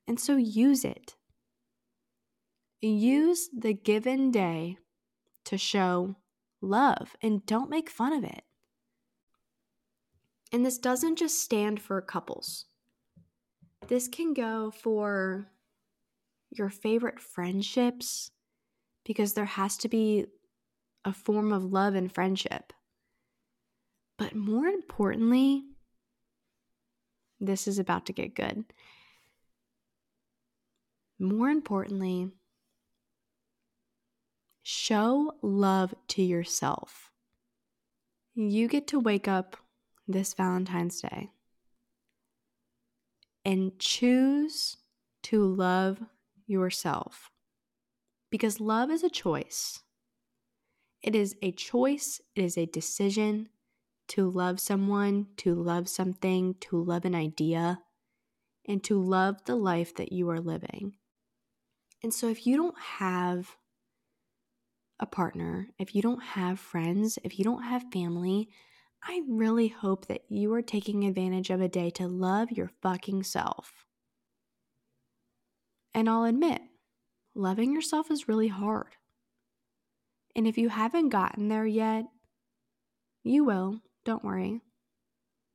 And 0.07 0.19
so 0.19 0.37
use 0.37 0.85
it. 0.85 1.15
Use 2.79 3.49
the 3.49 3.73
given 3.73 4.31
day 4.31 4.77
to 5.45 5.57
show 5.57 6.15
love 6.61 7.15
and 7.21 7.45
don't 7.45 7.69
make 7.69 7.89
fun 7.89 8.13
of 8.13 8.23
it. 8.23 8.43
And 10.51 10.65
this 10.65 10.77
doesn't 10.77 11.17
just 11.17 11.41
stand 11.41 11.81
for 11.81 11.99
couples, 12.01 12.65
this 13.87 14.07
can 14.07 14.33
go 14.33 14.71
for 14.71 15.51
your 16.49 16.69
favorite 16.69 17.19
friendships 17.19 18.31
because 19.05 19.33
there 19.33 19.45
has 19.45 19.77
to 19.77 19.89
be 19.89 20.25
a 21.05 21.13
form 21.13 21.51
of 21.51 21.63
love 21.63 21.95
and 21.95 22.11
friendship. 22.11 22.73
But 24.17 24.35
more 24.35 24.65
importantly, 24.65 25.63
this 27.39 27.67
is 27.67 27.79
about 27.79 28.05
to 28.07 28.13
get 28.13 28.35
good. 28.35 28.65
More 31.19 31.49
importantly, 31.49 32.31
show 34.63 35.33
love 35.41 35.93
to 36.09 36.23
yourself. 36.23 37.11
You 38.35 38.67
get 38.67 38.87
to 38.87 38.99
wake 38.99 39.27
up 39.27 39.57
this 40.07 40.33
Valentine's 40.33 41.01
Day 41.01 41.31
and 43.47 43.79
choose 43.79 44.75
to 45.23 45.43
love 45.45 45.99
yourself. 46.45 47.31
Because 48.29 48.59
love 48.59 48.91
is 48.91 49.03
a 49.03 49.09
choice. 49.09 49.83
It 51.01 51.15
is 51.15 51.35
a 51.41 51.53
choice, 51.53 52.19
it 52.35 52.43
is 52.43 52.57
a 52.57 52.65
decision 52.65 53.47
to 54.09 54.29
love 54.29 54.59
someone, 54.59 55.27
to 55.37 55.55
love 55.55 55.87
something, 55.87 56.55
to 56.61 56.83
love 56.83 57.05
an 57.05 57.15
idea, 57.15 57.79
and 58.67 58.83
to 58.83 59.01
love 59.01 59.43
the 59.45 59.55
life 59.55 59.95
that 59.95 60.11
you 60.11 60.29
are 60.29 60.39
living. 60.39 60.93
And 62.03 62.13
so, 62.13 62.27
if 62.27 62.45
you 62.45 62.57
don't 62.57 62.77
have 62.79 63.55
a 64.99 65.05
partner, 65.05 65.69
if 65.77 65.95
you 65.95 66.01
don't 66.01 66.23
have 66.23 66.59
friends, 66.59 67.17
if 67.23 67.37
you 67.37 67.45
don't 67.45 67.63
have 67.63 67.91
family, 67.93 68.49
I 69.03 69.21
really 69.27 69.67
hope 69.67 70.07
that 70.07 70.23
you 70.29 70.53
are 70.53 70.61
taking 70.61 71.05
advantage 71.05 71.49
of 71.49 71.61
a 71.61 71.69
day 71.69 71.89
to 71.91 72.07
love 72.07 72.51
your 72.51 72.71
fucking 72.81 73.23
self. 73.23 73.85
And 75.93 76.09
I'll 76.09 76.25
admit, 76.25 76.61
loving 77.33 77.73
yourself 77.73 78.11
is 78.11 78.27
really 78.27 78.49
hard. 78.49 78.95
And 80.35 80.47
if 80.47 80.57
you 80.57 80.69
haven't 80.69 81.09
gotten 81.09 81.47
there 81.47 81.65
yet, 81.65 82.05
you 83.23 83.43
will, 83.43 83.81
don't 84.05 84.23
worry, 84.23 84.61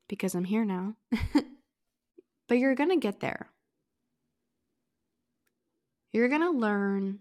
because 0.08 0.34
I'm 0.34 0.44
here 0.44 0.64
now. 0.64 0.94
but 2.48 2.58
you're 2.58 2.74
to 2.90 2.96
get 2.96 3.20
there. 3.20 3.48
You're 6.12 6.28
to 6.42 6.50
learn 6.50 7.20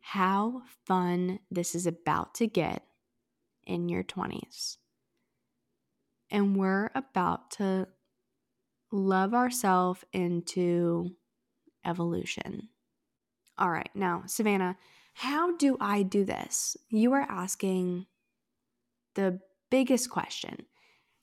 how 0.00 0.62
fun 0.86 1.40
this 1.50 1.74
is 1.74 1.86
about 1.86 2.34
to 2.34 2.46
get 2.46 2.84
in 3.66 3.88
your 3.88 4.04
20s 4.04 4.76
and 6.30 6.56
we're 6.56 6.90
about 6.94 7.50
to 7.52 7.88
love 8.90 9.34
ourselves 9.34 10.04
into 10.12 11.10
evolution. 11.84 12.68
All 13.58 13.70
right, 13.70 13.90
now, 13.94 14.22
Savanna, 14.26 14.76
how 15.14 15.56
do 15.56 15.76
I 15.80 16.02
do 16.02 16.24
this? 16.24 16.76
You 16.88 17.12
are 17.14 17.26
asking 17.28 18.06
the 19.14 19.40
biggest 19.70 20.10
question. 20.10 20.66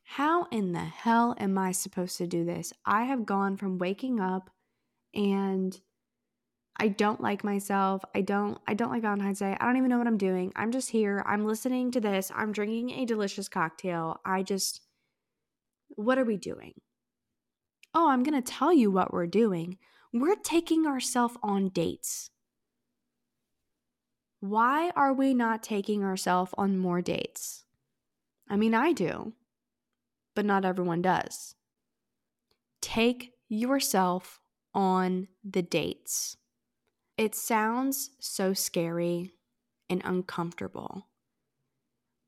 How 0.04 0.48
in 0.52 0.74
the 0.74 0.80
hell 0.80 1.36
am 1.40 1.58
I 1.58 1.72
supposed 1.72 2.18
to 2.18 2.28
do 2.28 2.46
this? 2.46 2.74
I 2.86 3.06
have 3.06 3.26
gone 3.26 3.58
from 3.58 3.78
waking 3.78 4.20
up 4.20 4.50
and 5.14 5.80
I 6.78 6.90
don't 6.90 7.22
like 7.22 7.44
myself. 7.44 8.04
I 8.14 8.22
don't 8.22 8.60
I 8.68 8.74
don't 8.74 8.92
like 8.92 9.02
Valentine's 9.02 9.40
Day. 9.40 9.56
I 9.60 9.66
don't 9.66 9.78
even 9.78 9.90
know 9.90 9.98
what 9.98 10.08
I'm 10.08 10.18
doing. 10.18 10.52
I'm 10.56 10.72
just 10.72 10.90
here. 10.90 11.24
I'm 11.26 11.46
listening 11.46 11.92
to 11.92 12.02
this. 12.02 12.32
I'm 12.36 12.52
drinking 12.52 12.92
a 12.92 13.06
delicious 13.06 13.48
cocktail. 13.48 14.20
I 14.26 14.44
just 14.44 14.82
what 15.96 16.18
are 16.18 16.25
we 16.25 16.38
doing? 16.38 16.74
Oh, 17.94 18.10
I'm 18.10 18.24
going 18.24 18.42
to 18.42 18.52
tell 18.52 18.74
you 18.74 18.92
what 18.92 19.14
we're 19.14 19.28
doing. 19.28 19.78
We're 20.12 20.36
taking 20.36 20.86
ourselves 20.86 21.38
on 21.42 21.70
dates. 21.70 22.30
Why 24.40 24.92
are 24.96 25.14
we 25.14 25.34
not 25.34 25.64
taking 25.64 26.04
ourselves 26.04 26.54
on 26.58 26.78
more 26.78 27.02
dates? 27.02 27.64
I 28.50 28.58
mean, 28.58 28.75
I 28.75 28.92
do, 28.94 29.34
but 30.36 30.46
not 30.46 30.66
everyone 30.66 31.02
does. 31.02 31.56
Take 32.82 33.32
yourself 33.48 34.40
on 34.74 35.30
the 35.44 35.62
dates. 35.62 36.38
It 37.18 37.34
sounds 37.34 38.12
so 38.20 38.54
scary 38.54 39.32
and 39.90 40.02
uncomfortable, 40.04 41.08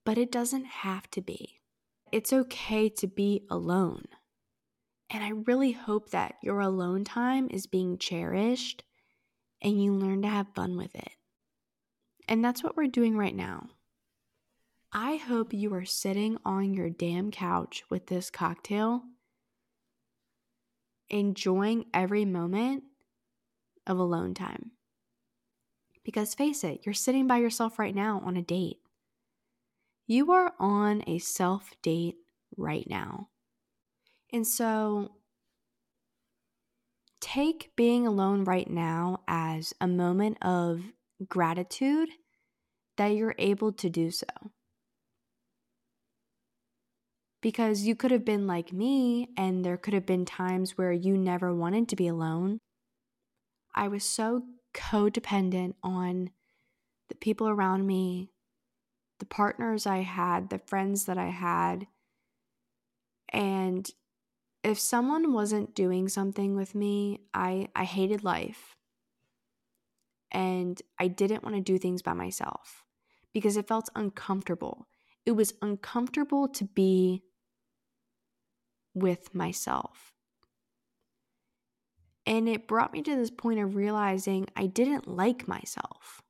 but 0.05 0.17
it 0.17 0.31
doesn't 0.31 0.65
have 0.65 1.11
to 1.11 1.21
be. 1.21 1.59
It's 2.11 2.31
okay 2.31 2.89
to 2.89 3.07
be 3.07 3.43
alone. 3.49 4.05
And 5.09 5.23
I 5.23 5.29
really 5.29 5.71
hope 5.71 6.09
that 6.11 6.35
your 6.41 6.59
alone 6.59 7.03
time 7.03 7.47
is 7.49 7.67
being 7.67 7.97
cherished 7.97 8.83
and 9.61 9.81
you 9.81 9.93
learn 9.93 10.21
to 10.21 10.27
have 10.27 10.47
fun 10.53 10.77
with 10.77 10.93
it. 10.95 11.11
And 12.27 12.43
that's 12.43 12.63
what 12.63 12.75
we're 12.75 12.87
doing 12.87 13.17
right 13.17 13.35
now. 13.35 13.69
I 14.91 15.17
hope 15.17 15.53
you 15.53 15.73
are 15.73 15.85
sitting 15.85 16.37
on 16.45 16.73
your 16.73 16.89
damn 16.89 17.31
couch 17.31 17.83
with 17.89 18.07
this 18.07 18.29
cocktail, 18.29 19.03
enjoying 21.09 21.85
every 21.93 22.25
moment 22.25 22.83
of 23.85 23.97
alone 23.97 24.33
time. 24.33 24.71
Because 26.03 26.33
face 26.33 26.63
it, 26.63 26.81
you're 26.85 26.93
sitting 26.93 27.27
by 27.27 27.37
yourself 27.37 27.79
right 27.79 27.95
now 27.95 28.21
on 28.25 28.37
a 28.37 28.41
date. 28.41 28.77
You 30.07 30.31
are 30.31 30.53
on 30.57 31.03
a 31.05 31.19
self 31.19 31.73
date 31.81 32.15
right 32.55 32.89
now. 32.89 33.27
And 34.31 34.47
so 34.47 35.11
take 37.19 37.71
being 37.75 38.07
alone 38.07 38.45
right 38.45 38.69
now 38.69 39.19
as 39.27 39.73
a 39.81 39.87
moment 39.87 40.37
of 40.41 40.81
gratitude 41.27 42.09
that 42.95 43.07
you're 43.07 43.35
able 43.37 43.73
to 43.73 43.89
do 43.89 44.09
so. 44.09 44.27
Because 47.41 47.83
you 47.83 47.95
could 47.95 48.11
have 48.11 48.25
been 48.25 48.47
like 48.47 48.73
me, 48.73 49.29
and 49.37 49.63
there 49.63 49.77
could 49.77 49.93
have 49.93 50.05
been 50.05 50.25
times 50.25 50.77
where 50.77 50.91
you 50.91 51.17
never 51.17 51.53
wanted 51.53 51.87
to 51.89 51.95
be 51.95 52.07
alone. 52.07 52.59
I 53.75 53.89
was 53.89 54.03
so 54.03 54.43
codependent 54.73 55.75
on 55.83 56.31
the 57.09 57.15
people 57.15 57.47
around 57.47 57.85
me, 57.85 58.31
the 59.19 59.25
partners 59.25 59.85
I 59.85 59.99
had, 59.99 60.49
the 60.49 60.59
friends 60.59 61.05
that 61.05 61.17
I 61.17 61.29
had. 61.29 61.87
And 63.29 63.89
if 64.63 64.79
someone 64.79 65.33
wasn't 65.33 65.75
doing 65.75 66.09
something 66.09 66.55
with 66.55 66.75
me, 66.75 67.21
I, 67.33 67.69
I 67.75 67.83
hated 67.83 68.23
life. 68.23 68.75
And 70.31 70.81
I 70.99 71.07
didn't 71.07 71.43
want 71.43 71.55
to 71.55 71.61
do 71.61 71.77
things 71.77 72.01
by 72.01 72.13
myself 72.13 72.83
because 73.33 73.57
it 73.57 73.67
felt 73.67 73.89
uncomfortable. 73.95 74.87
It 75.25 75.31
was 75.31 75.53
uncomfortable 75.61 76.47
to 76.49 76.65
be 76.65 77.23
with 78.93 79.33
myself. 79.33 80.11
And 82.25 82.49
it 82.49 82.67
brought 82.67 82.91
me 82.91 83.01
to 83.03 83.15
this 83.15 83.31
point 83.31 83.59
of 83.61 83.75
realizing 83.75 84.47
I 84.55 84.65
didn't 84.65 85.07
like 85.07 85.47
myself. 85.47 86.21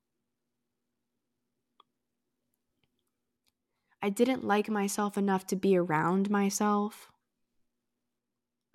I 4.02 4.10
didn't 4.10 4.46
like 4.46 4.70
myself 4.70 5.18
enough 5.18 5.48
to 5.48 5.56
be 5.56 5.76
around 5.76 6.30
myself. 6.30 7.12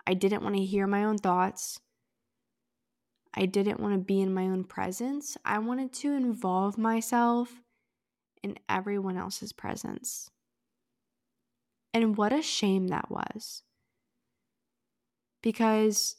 I 0.05 0.13
didn't 0.13 0.43
want 0.43 0.55
to 0.55 0.65
hear 0.65 0.85
my 0.85 1.03
own 1.03 1.17
thoughts. 1.17 1.79
I 3.33 3.45
didn't 3.45 3.79
want 3.79 3.93
to 3.93 3.99
be 3.99 4.21
in 4.21 4.33
my 4.33 4.43
own 4.43 4.63
presence. 4.63 5.37
I 5.43 5.59
wanted 5.59 5.93
to 5.93 6.13
involve 6.13 6.77
myself 6.77 7.61
in 8.43 8.57
everyone 8.67 9.17
else's 9.17 9.53
presence. 9.53 10.29
And 11.93 12.17
what 12.17 12.33
a 12.33 12.41
shame 12.41 12.89
that 12.89 13.09
was. 13.09 13.63
Because 15.41 16.17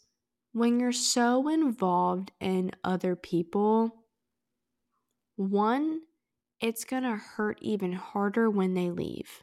when 0.53 0.81
you're 0.81 0.93
so 0.93 1.49
involved 1.49 2.33
in 2.41 2.73
other 2.83 3.17
people, 3.17 4.05
one, 5.37 6.01
it's 6.61 6.85
going 6.85 7.03
to 7.03 7.17
hurt 7.17 7.59
even 7.61 7.93
harder 7.93 8.49
when 8.49 8.75
they 8.75 8.91
leave. 8.91 9.43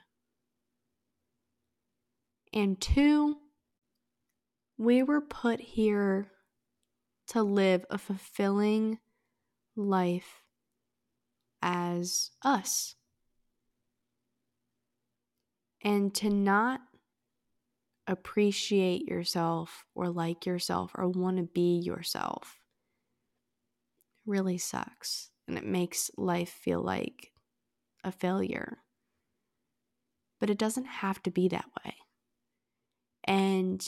And 2.53 2.79
two, 2.79 3.37
we 4.77 5.03
were 5.03 5.21
put 5.21 5.61
here 5.61 6.31
to 7.27 7.43
live 7.43 7.85
a 7.89 7.97
fulfilling 7.97 8.99
life 9.75 10.43
as 11.61 12.31
us. 12.43 12.95
And 15.83 16.13
to 16.15 16.29
not 16.29 16.81
appreciate 18.07 19.07
yourself 19.07 19.85
or 19.95 20.09
like 20.09 20.45
yourself 20.45 20.91
or 20.95 21.07
want 21.07 21.37
to 21.37 21.43
be 21.43 21.79
yourself 21.79 22.59
really 24.25 24.57
sucks. 24.57 25.30
And 25.51 25.57
it 25.57 25.65
makes 25.65 26.09
life 26.15 26.47
feel 26.47 26.81
like 26.81 27.33
a 28.05 28.11
failure. 28.13 28.77
But 30.39 30.49
it 30.49 30.57
doesn't 30.57 30.85
have 30.85 31.21
to 31.23 31.29
be 31.29 31.49
that 31.49 31.65
way. 31.83 31.93
And 33.25 33.85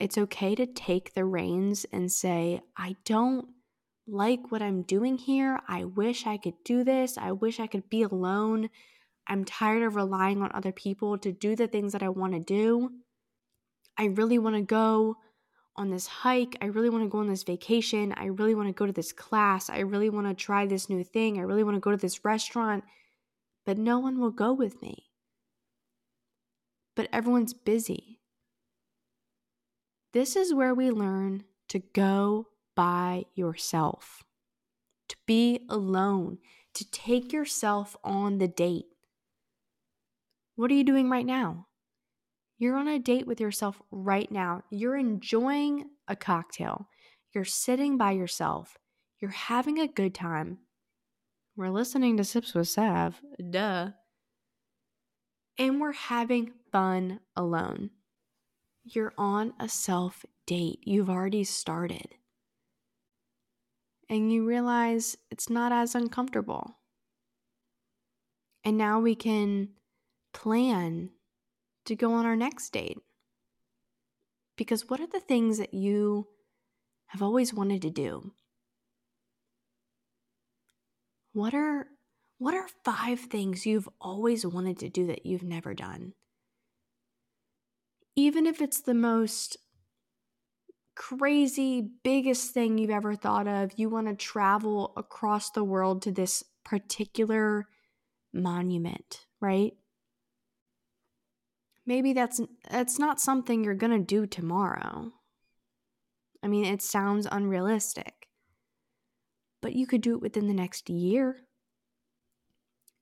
it's 0.00 0.18
okay 0.18 0.56
to 0.56 0.66
take 0.66 1.14
the 1.14 1.24
reins 1.24 1.86
and 1.92 2.10
say, 2.10 2.60
I 2.76 2.96
don't 3.04 3.50
like 4.08 4.50
what 4.50 4.62
I'm 4.62 4.82
doing 4.82 5.16
here. 5.16 5.60
I 5.68 5.84
wish 5.84 6.26
I 6.26 6.38
could 6.38 6.64
do 6.64 6.82
this. 6.82 7.16
I 7.16 7.30
wish 7.30 7.60
I 7.60 7.68
could 7.68 7.88
be 7.88 8.02
alone. 8.02 8.68
I'm 9.28 9.44
tired 9.44 9.84
of 9.84 9.94
relying 9.94 10.42
on 10.42 10.50
other 10.52 10.72
people 10.72 11.18
to 11.18 11.30
do 11.30 11.54
the 11.54 11.68
things 11.68 11.92
that 11.92 12.02
I 12.02 12.08
want 12.08 12.32
to 12.32 12.40
do. 12.40 12.90
I 13.96 14.06
really 14.06 14.40
want 14.40 14.56
to 14.56 14.62
go 14.62 15.18
on 15.76 15.90
this 15.90 16.06
hike. 16.06 16.56
I 16.60 16.66
really 16.66 16.90
want 16.90 17.04
to 17.04 17.08
go 17.08 17.18
on 17.18 17.28
this 17.28 17.42
vacation. 17.42 18.12
I 18.16 18.26
really 18.26 18.54
want 18.54 18.68
to 18.68 18.72
go 18.72 18.86
to 18.86 18.92
this 18.92 19.12
class. 19.12 19.70
I 19.70 19.80
really 19.80 20.10
want 20.10 20.26
to 20.26 20.34
try 20.34 20.66
this 20.66 20.88
new 20.88 21.04
thing. 21.04 21.38
I 21.38 21.42
really 21.42 21.64
want 21.64 21.76
to 21.76 21.80
go 21.80 21.90
to 21.90 21.96
this 21.96 22.24
restaurant. 22.24 22.84
But 23.64 23.78
no 23.78 23.98
one 23.98 24.20
will 24.20 24.30
go 24.30 24.52
with 24.52 24.80
me. 24.80 25.06
But 26.94 27.08
everyone's 27.12 27.52
busy. 27.52 28.20
This 30.12 30.34
is 30.34 30.54
where 30.54 30.74
we 30.74 30.90
learn 30.90 31.44
to 31.68 31.80
go 31.80 32.48
by 32.74 33.24
yourself, 33.34 34.24
to 35.08 35.16
be 35.26 35.66
alone, 35.68 36.38
to 36.74 36.90
take 36.90 37.32
yourself 37.32 37.96
on 38.04 38.38
the 38.38 38.48
date. 38.48 38.86
What 40.54 40.70
are 40.70 40.74
you 40.74 40.84
doing 40.84 41.10
right 41.10 41.26
now? 41.26 41.66
You're 42.58 42.76
on 42.76 42.88
a 42.88 42.98
date 42.98 43.26
with 43.26 43.40
yourself 43.40 43.80
right 43.90 44.30
now. 44.30 44.62
You're 44.70 44.96
enjoying 44.96 45.90
a 46.08 46.16
cocktail. 46.16 46.88
You're 47.34 47.44
sitting 47.44 47.98
by 47.98 48.12
yourself. 48.12 48.78
You're 49.20 49.30
having 49.30 49.78
a 49.78 49.88
good 49.88 50.14
time. 50.14 50.58
We're 51.56 51.70
listening 51.70 52.16
to 52.16 52.24
Sips 52.24 52.54
with 52.54 52.68
Sav, 52.68 53.20
duh. 53.50 53.90
And 55.58 55.80
we're 55.80 55.92
having 55.92 56.52
fun 56.70 57.20
alone. 57.34 57.90
You're 58.84 59.14
on 59.18 59.54
a 59.58 59.68
self 59.68 60.24
date. 60.46 60.80
You've 60.82 61.10
already 61.10 61.44
started. 61.44 62.14
And 64.08 64.32
you 64.32 64.46
realize 64.46 65.16
it's 65.30 65.50
not 65.50 65.72
as 65.72 65.94
uncomfortable. 65.94 66.78
And 68.64 68.76
now 68.78 69.00
we 69.00 69.14
can 69.14 69.70
plan 70.32 71.10
to 71.86 71.96
go 71.96 72.12
on 72.12 72.26
our 72.26 72.36
next 72.36 72.70
date. 72.70 72.98
Because 74.56 74.88
what 74.88 75.00
are 75.00 75.06
the 75.06 75.20
things 75.20 75.58
that 75.58 75.74
you 75.74 76.28
have 77.08 77.22
always 77.22 77.52
wanted 77.52 77.82
to 77.82 77.90
do? 77.90 78.32
What 81.32 81.54
are 81.54 81.86
what 82.38 82.54
are 82.54 82.68
five 82.84 83.20
things 83.20 83.66
you've 83.66 83.88
always 84.00 84.44
wanted 84.44 84.78
to 84.80 84.88
do 84.88 85.06
that 85.06 85.24
you've 85.24 85.42
never 85.42 85.74
done? 85.74 86.12
Even 88.14 88.46
if 88.46 88.60
it's 88.60 88.80
the 88.80 88.94
most 88.94 89.56
crazy, 90.94 91.88
biggest 92.02 92.52
thing 92.52 92.78
you've 92.78 92.90
ever 92.90 93.14
thought 93.14 93.46
of, 93.46 93.72
you 93.76 93.88
want 93.88 94.08
to 94.08 94.14
travel 94.14 94.92
across 94.96 95.50
the 95.50 95.64
world 95.64 96.02
to 96.02 96.12
this 96.12 96.42
particular 96.64 97.66
monument, 98.32 99.26
right? 99.40 99.74
Maybe 101.86 102.12
that's 102.12 102.40
that's 102.70 102.98
not 102.98 103.20
something 103.20 103.62
you're 103.62 103.74
going 103.74 103.96
to 103.96 104.04
do 104.04 104.26
tomorrow. 104.26 105.12
I 106.42 106.48
mean, 106.48 106.64
it 106.64 106.82
sounds 106.82 107.26
unrealistic. 107.30 108.28
But 109.62 109.74
you 109.74 109.86
could 109.86 110.00
do 110.00 110.14
it 110.14 110.20
within 110.20 110.46
the 110.48 110.54
next 110.54 110.90
year. 110.90 111.38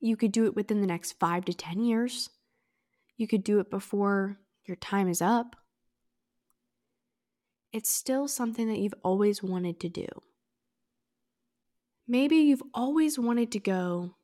You 0.01 0.17
could 0.17 0.33
do 0.33 0.45
it 0.47 0.55
within 0.55 0.81
the 0.81 0.87
next 0.87 1.13
5 1.19 1.47
to 1.47 1.53
10 1.53 1.81
years. 1.81 2.31
You 3.17 3.27
could 3.27 3.43
do 3.43 3.59
it 3.61 3.71
before 3.71 4.39
your 4.65 4.77
time 4.77 5.09
is 5.09 5.21
up. 5.21 5.57
It's 7.73 7.91
still 7.91 8.29
something 8.29 8.69
that 8.69 8.79
you've 8.79 8.95
always 9.03 9.43
wanted 9.43 9.81
to 9.81 9.89
do. 9.89 10.07
Maybe 12.07 12.37
you've 12.37 12.63
always 12.73 13.19
wanted 13.19 13.51
to 13.53 13.59
go 13.59 14.15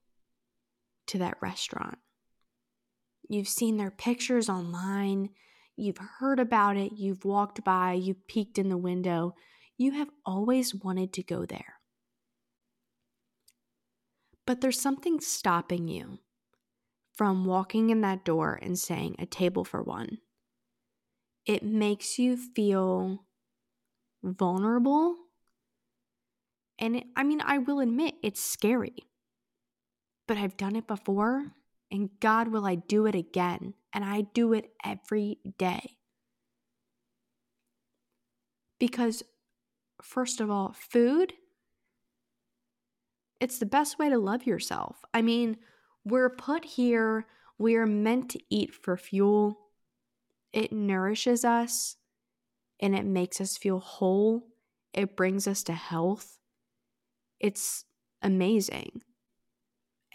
to 1.09 1.19
that 1.19 1.39
restaurant 1.41 1.99
You've 3.31 3.49
seen 3.49 3.77
their 3.77 3.93
pictures 3.93 4.49
online. 4.49 5.29
You've 5.77 6.01
heard 6.19 6.41
about 6.41 6.77
it. 6.77 6.95
You've 6.97 7.25
walked 7.25 7.63
by. 7.63 7.93
You've 7.93 8.27
peeked 8.27 8.59
in 8.59 8.71
the 8.71 8.77
window. 8.77 9.37
You 9.79 9.93
have 9.93 10.11
always 10.27 10.75
wanted 10.75 11.13
to 11.13 11.23
go 11.23 11.47
there. 11.47 11.75
But 14.49 14.61
there's 14.61 14.81
something 14.81 15.21
stopping 15.21 15.87
you 15.87 16.19
from 17.15 17.45
walking 17.45 17.91
in 17.91 18.01
that 18.01 18.25
door 18.25 18.59
and 18.61 18.77
saying 18.77 19.15
a 19.21 19.27
table 19.27 19.65
for 19.65 19.81
one. 19.81 20.19
It 21.47 21.63
makes 21.63 22.19
you 22.19 22.37
feel 22.37 23.27
vulnerable. 24.25 25.15
And 26.81 26.97
it, 26.97 27.05
I 27.15 27.23
mean, 27.23 27.41
I 27.43 27.59
will 27.59 27.79
admit 27.79 28.17
it's 28.25 28.43
scary, 28.43 29.05
but 30.27 30.37
I've 30.37 30.57
done 30.57 30.75
it 30.75 30.89
before 30.89 31.53
and 31.91 32.11
God, 32.21 32.49
will 32.49 32.67
I 32.67 32.77
do 32.77 33.07
it 33.07 33.15
again? 33.15 33.75
And 33.93 34.05
I 34.05 34.23
do 34.23 34.53
it 34.53 34.71
every 34.85 35.39
day. 35.59 35.97
Because, 38.79 39.23
first 40.01 40.41
of 40.41 40.51
all, 40.51 40.75
food, 40.79 41.35
it's 43.41 43.59
the 43.59 43.67
best 43.67 43.99
way 43.99 44.09
to 44.09 44.19
love 44.19 44.47
yourself. 44.47 45.05
I 45.13 45.23
mean, 45.23 45.57
we're 46.05 46.31
put 46.31 46.65
here, 46.65 47.27
we 47.59 47.77
are 47.77 47.87
meant 47.87 48.31
to 48.31 48.41
eat 48.49 48.75
for 48.75 48.97
fuel. 48.97 49.59
It 50.53 50.73
nourishes 50.73 51.45
us 51.45 51.97
and 52.81 52.95
it 52.95 53.05
makes 53.05 53.41
us 53.41 53.57
feel 53.57 53.81
whole. 53.81 54.47
It 54.95 55.17
brings 55.17 55.47
us 55.47 55.63
to 55.65 55.73
health. 55.73 56.39
It's 57.39 57.85
amazing. 58.23 59.03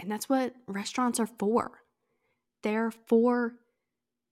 And 0.05 0.11
that's 0.11 0.29
what 0.29 0.53
restaurants 0.67 1.19
are 1.19 1.25
for. 1.25 1.81
They're 2.61 2.91
for 2.91 3.55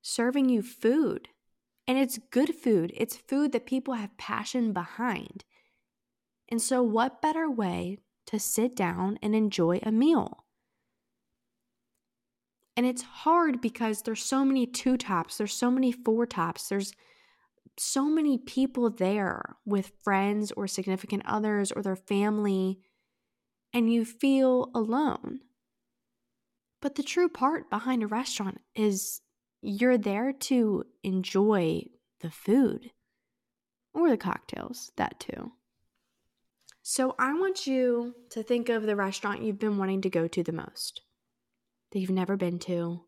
serving 0.04 0.50
you 0.50 0.62
food. 0.62 1.30
And 1.88 1.98
it's 1.98 2.20
good 2.30 2.54
food, 2.54 2.94
it's 2.96 3.18
food 3.18 3.54
that 3.54 3.66
people 3.66 3.96
have 3.96 4.16
passion 4.16 4.72
behind. 4.72 5.44
And 6.48 6.62
so, 6.62 6.84
what 6.84 7.24
better 7.24 7.50
way 7.50 7.98
to 8.28 8.40
sit 8.40 8.76
down 8.76 9.18
and 9.24 9.34
enjoy 9.34 9.80
a 9.82 9.92
meal? 9.92 10.46
And 12.78 12.86
it's 12.86 13.02
hard 13.02 13.60
because 13.60 14.04
there's 14.04 14.22
so 14.22 14.46
many 14.46 14.68
two 14.68 14.96
tops, 14.96 15.38
there's 15.38 15.54
so 15.54 15.72
many 15.72 15.92
four 15.92 16.28
tops, 16.28 16.70
there's 16.70 16.94
so 17.80 18.06
many 18.06 18.38
people 18.38 18.92
there 18.92 19.56
with 19.66 19.92
friends 20.04 20.52
or 20.52 20.68
significant 20.68 21.24
others 21.26 21.72
or 21.72 21.82
their 21.82 21.96
family, 21.96 22.80
and 23.74 23.92
you 23.92 24.06
feel 24.06 24.70
alone. 24.76 25.40
But 26.84 26.96
the 26.96 27.04
true 27.04 27.30
part 27.30 27.70
behind 27.70 28.04
a 28.04 28.08
restaurant 28.08 28.60
is 28.76 29.22
you're 29.62 29.98
there 29.98 30.34
to 30.34 30.84
enjoy 31.02 31.84
the 32.20 32.30
food 32.30 32.92
or 33.94 34.10
the 34.10 34.18
cocktails, 34.18 34.92
that 34.98 35.18
too. 35.18 35.54
So 36.82 37.16
I 37.18 37.40
want 37.40 37.66
you 37.66 38.16
to 38.32 38.44
think 38.44 38.68
of 38.68 38.84
the 38.84 38.98
restaurant 38.98 39.44
you've 39.44 39.60
been 39.60 39.78
wanting 39.78 40.02
to 40.02 40.10
go 40.10 40.28
to 40.28 40.44
the 40.44 40.52
most, 40.52 41.00
that 41.92 42.00
you've 42.00 42.10
never 42.10 42.36
been 42.36 42.60
to, 42.60 43.06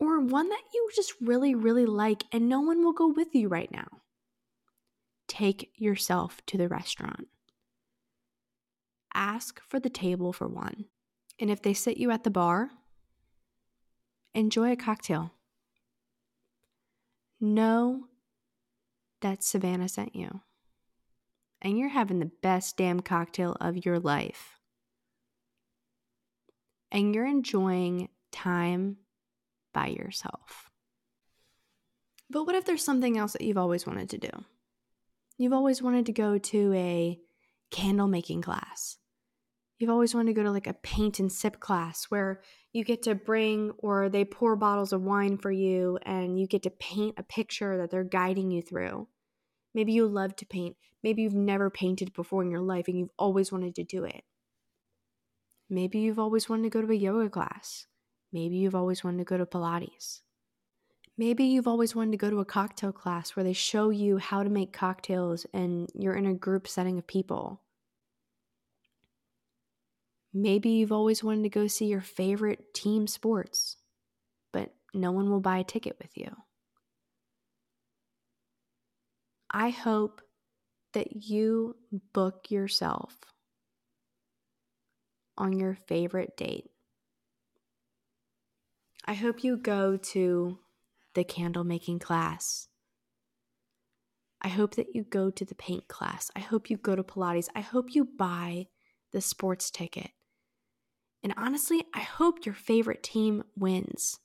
or 0.00 0.18
one 0.18 0.48
that 0.48 0.62
you 0.74 0.90
just 0.92 1.12
really, 1.20 1.54
really 1.54 1.86
like 1.86 2.24
and 2.32 2.48
no 2.48 2.60
one 2.60 2.82
will 2.84 2.92
go 2.92 3.06
with 3.06 3.32
you 3.32 3.46
right 3.46 3.70
now. 3.70 4.02
Take 5.28 5.70
yourself 5.76 6.44
to 6.46 6.58
the 6.58 6.68
restaurant. 6.68 7.28
Ask 9.14 9.60
for 9.68 9.78
the 9.78 9.88
table 9.88 10.32
for 10.32 10.48
one. 10.48 10.86
And 11.38 11.50
if 11.50 11.62
they 11.62 11.74
sit 11.74 11.96
you 11.96 12.10
at 12.10 12.24
the 12.24 12.30
bar, 12.30 12.70
enjoy 14.34 14.72
a 14.72 14.76
cocktail. 14.76 15.32
Know 17.40 18.04
that 19.20 19.42
Savanna 19.42 19.88
sent 19.88 20.14
you 20.14 20.40
and 21.60 21.78
you're 21.78 21.88
having 21.88 22.20
the 22.20 22.30
best 22.42 22.76
damn 22.76 23.00
cocktail 23.00 23.56
of 23.60 23.84
your 23.84 23.98
life. 23.98 24.60
And 26.90 27.14
you're 27.14 27.26
enjoying 27.26 28.08
time 28.30 28.98
by 29.74 29.88
yourself. 29.88 30.70
But 32.30 32.44
what 32.44 32.54
if 32.54 32.64
there's 32.64 32.84
something 32.84 33.18
else 33.18 33.32
that 33.32 33.42
you've 33.42 33.58
always 33.58 33.86
wanted 33.86 34.10
to 34.10 34.18
do? 34.18 34.30
You've 35.38 35.52
always 35.52 35.82
wanted 35.82 36.06
to 36.06 36.12
go 36.12 36.38
to 36.38 36.72
a 36.74 37.18
candle 37.70 38.08
making 38.08 38.42
class. 38.42 38.96
You've 39.78 39.90
always 39.90 40.14
wanted 40.14 40.28
to 40.28 40.34
go 40.34 40.42
to 40.42 40.50
like 40.50 40.66
a 40.66 40.72
paint 40.72 41.20
and 41.20 41.30
sip 41.30 41.60
class 41.60 42.04
where 42.04 42.40
you 42.72 42.82
get 42.82 43.02
to 43.02 43.14
bring 43.14 43.72
or 43.78 44.08
they 44.08 44.24
pour 44.24 44.56
bottles 44.56 44.92
of 44.92 45.02
wine 45.02 45.36
for 45.36 45.50
you 45.50 45.98
and 46.02 46.40
you 46.40 46.46
get 46.46 46.62
to 46.62 46.70
paint 46.70 47.16
a 47.18 47.22
picture 47.22 47.76
that 47.76 47.90
they're 47.90 48.04
guiding 48.04 48.50
you 48.50 48.62
through. 48.62 49.08
Maybe 49.74 49.92
you 49.92 50.06
love 50.06 50.34
to 50.36 50.46
paint. 50.46 50.76
Maybe 51.02 51.22
you've 51.22 51.34
never 51.34 51.68
painted 51.68 52.14
before 52.14 52.42
in 52.42 52.50
your 52.50 52.62
life 52.62 52.88
and 52.88 52.98
you've 52.98 53.10
always 53.18 53.52
wanted 53.52 53.74
to 53.74 53.84
do 53.84 54.04
it. 54.04 54.24
Maybe 55.68 55.98
you've 55.98 56.18
always 56.18 56.48
wanted 56.48 56.62
to 56.62 56.70
go 56.70 56.80
to 56.80 56.92
a 56.92 56.96
yoga 56.96 57.28
class. 57.28 57.86
Maybe 58.32 58.56
you've 58.56 58.74
always 58.74 59.04
wanted 59.04 59.18
to 59.18 59.24
go 59.24 59.36
to 59.36 59.44
Pilates. 59.44 60.20
Maybe 61.18 61.44
you've 61.44 61.68
always 61.68 61.94
wanted 61.94 62.12
to 62.12 62.18
go 62.18 62.30
to 62.30 62.40
a 62.40 62.44
cocktail 62.44 62.92
class 62.92 63.36
where 63.36 63.44
they 63.44 63.52
show 63.52 63.90
you 63.90 64.16
how 64.16 64.42
to 64.42 64.50
make 64.50 64.72
cocktails 64.72 65.46
and 65.52 65.90
you're 65.94 66.14
in 66.14 66.26
a 66.26 66.34
group 66.34 66.66
setting 66.66 66.98
of 66.98 67.06
people. 67.06 67.60
Maybe 70.38 70.68
you've 70.68 70.92
always 70.92 71.24
wanted 71.24 71.44
to 71.44 71.48
go 71.48 71.66
see 71.66 71.86
your 71.86 72.02
favorite 72.02 72.74
team 72.74 73.06
sports, 73.06 73.78
but 74.52 74.74
no 74.92 75.10
one 75.10 75.30
will 75.30 75.40
buy 75.40 75.60
a 75.60 75.64
ticket 75.64 75.96
with 75.98 76.14
you. 76.14 76.30
I 79.50 79.70
hope 79.70 80.20
that 80.92 81.24
you 81.24 81.76
book 82.12 82.50
yourself 82.50 83.16
on 85.38 85.54
your 85.58 85.78
favorite 85.88 86.36
date. 86.36 86.68
I 89.06 89.14
hope 89.14 89.42
you 89.42 89.56
go 89.56 89.96
to 89.96 90.58
the 91.14 91.24
candle 91.24 91.64
making 91.64 92.00
class. 92.00 92.68
I 94.42 94.48
hope 94.48 94.74
that 94.74 94.94
you 94.94 95.02
go 95.02 95.30
to 95.30 95.44
the 95.46 95.54
paint 95.54 95.88
class. 95.88 96.30
I 96.36 96.40
hope 96.40 96.68
you 96.68 96.76
go 96.76 96.94
to 96.94 97.02
Pilates. 97.02 97.48
I 97.54 97.60
hope 97.60 97.94
you 97.94 98.04
buy 98.04 98.66
the 99.14 99.22
sports 99.22 99.70
ticket. 99.70 100.10
And 101.22 101.34
honestly, 101.36 101.84
I 101.92 102.00
hope 102.00 102.46
your 102.46 102.54
favorite 102.54 103.02
team 103.02 103.42
wins. 103.56 104.18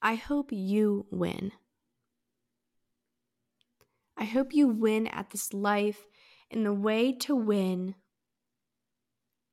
I 0.00 0.14
hope 0.14 0.52
you 0.52 1.06
win. 1.10 1.52
I 4.16 4.24
hope 4.24 4.52
you 4.52 4.68
win 4.68 5.06
at 5.08 5.30
this 5.30 5.52
life, 5.52 6.06
and 6.50 6.64
the 6.64 6.72
way 6.72 7.12
to 7.12 7.34
win 7.34 7.96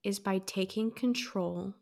is 0.04 0.20
by 0.20 0.38
taking 0.38 0.92
control 0.92 1.74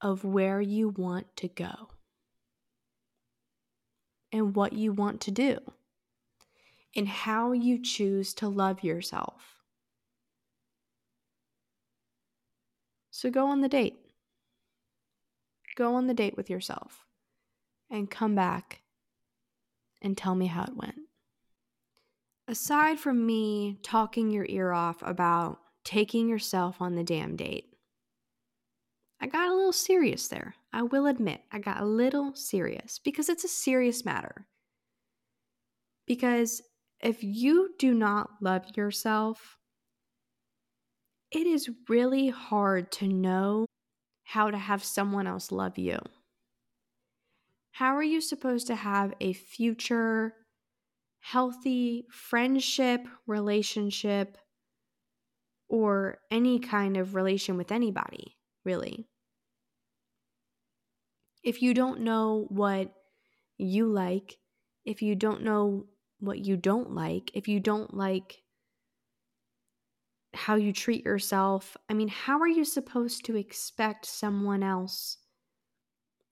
of 0.00 0.24
where 0.24 0.60
you 0.60 0.90
want 0.90 1.34
to 1.36 1.48
go 1.48 1.90
and 4.30 4.54
what 4.54 4.72
you 4.72 4.92
want 4.92 5.20
to 5.22 5.30
do 5.30 5.58
and 6.94 7.08
how 7.08 7.52
you 7.52 7.80
choose 7.82 8.34
to 8.34 8.48
love 8.48 8.82
yourself. 8.82 9.53
So 13.14 13.30
go 13.30 13.46
on 13.46 13.60
the 13.60 13.68
date. 13.68 13.94
Go 15.76 15.94
on 15.94 16.08
the 16.08 16.14
date 16.14 16.36
with 16.36 16.50
yourself 16.50 17.06
and 17.88 18.10
come 18.10 18.34
back 18.34 18.82
and 20.02 20.18
tell 20.18 20.34
me 20.34 20.46
how 20.46 20.64
it 20.64 20.76
went. 20.76 20.96
Aside 22.48 22.98
from 22.98 23.24
me 23.24 23.78
talking 23.84 24.30
your 24.30 24.46
ear 24.48 24.72
off 24.72 25.00
about 25.00 25.60
taking 25.84 26.28
yourself 26.28 26.82
on 26.82 26.96
the 26.96 27.04
damn 27.04 27.36
date, 27.36 27.66
I 29.20 29.28
got 29.28 29.48
a 29.48 29.54
little 29.54 29.72
serious 29.72 30.26
there. 30.26 30.56
I 30.72 30.82
will 30.82 31.06
admit, 31.06 31.40
I 31.52 31.60
got 31.60 31.80
a 31.80 31.86
little 31.86 32.34
serious 32.34 32.98
because 32.98 33.28
it's 33.28 33.44
a 33.44 33.48
serious 33.48 34.04
matter. 34.04 34.48
Because 36.04 36.62
if 36.98 37.22
you 37.22 37.74
do 37.78 37.94
not 37.94 38.30
love 38.40 38.76
yourself, 38.76 39.56
it 41.34 41.46
is 41.46 41.70
really 41.88 42.28
hard 42.28 42.92
to 42.92 43.08
know 43.08 43.66
how 44.22 44.50
to 44.50 44.56
have 44.58 44.84
someone 44.84 45.26
else 45.26 45.50
love 45.52 45.78
you. 45.78 45.98
How 47.72 47.96
are 47.96 48.02
you 48.04 48.20
supposed 48.20 48.68
to 48.68 48.76
have 48.76 49.14
a 49.20 49.32
future, 49.32 50.34
healthy 51.20 52.06
friendship, 52.10 53.06
relationship, 53.26 54.38
or 55.68 56.18
any 56.30 56.60
kind 56.60 56.96
of 56.96 57.14
relation 57.14 57.56
with 57.56 57.72
anybody, 57.72 58.36
really? 58.64 59.08
If 61.42 61.62
you 61.62 61.74
don't 61.74 62.00
know 62.00 62.46
what 62.48 62.92
you 63.58 63.86
like, 63.86 64.38
if 64.84 65.02
you 65.02 65.16
don't 65.16 65.42
know 65.42 65.86
what 66.20 66.38
you 66.44 66.56
don't 66.56 66.94
like, 66.94 67.30
if 67.34 67.48
you 67.48 67.60
don't 67.60 67.92
like 67.92 68.43
how 70.34 70.56
you 70.56 70.72
treat 70.72 71.04
yourself, 71.04 71.76
I 71.88 71.94
mean, 71.94 72.08
how 72.08 72.38
are 72.40 72.48
you 72.48 72.64
supposed 72.64 73.24
to 73.26 73.36
expect 73.36 74.06
someone 74.06 74.62
else 74.62 75.18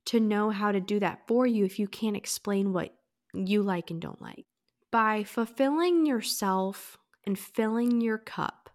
to 0.07 0.21
know 0.21 0.51
how 0.51 0.73
to 0.73 0.81
do 0.81 0.99
that 1.01 1.27
for 1.27 1.47
you 1.47 1.65
if 1.65 1.79
you 1.79 1.87
can't 1.87 2.17
explain 2.17 2.73
what 2.73 2.95
you 3.35 3.62
like 3.62 3.91
and 3.91 4.01
don't 4.01 4.21
like. 4.21 4.47
By 4.91 5.25
fulfilling 5.25 6.07
yourself 6.07 6.99
and 7.25 7.38
filling 7.38 8.01
your 8.01 8.19
cup, 8.19 8.71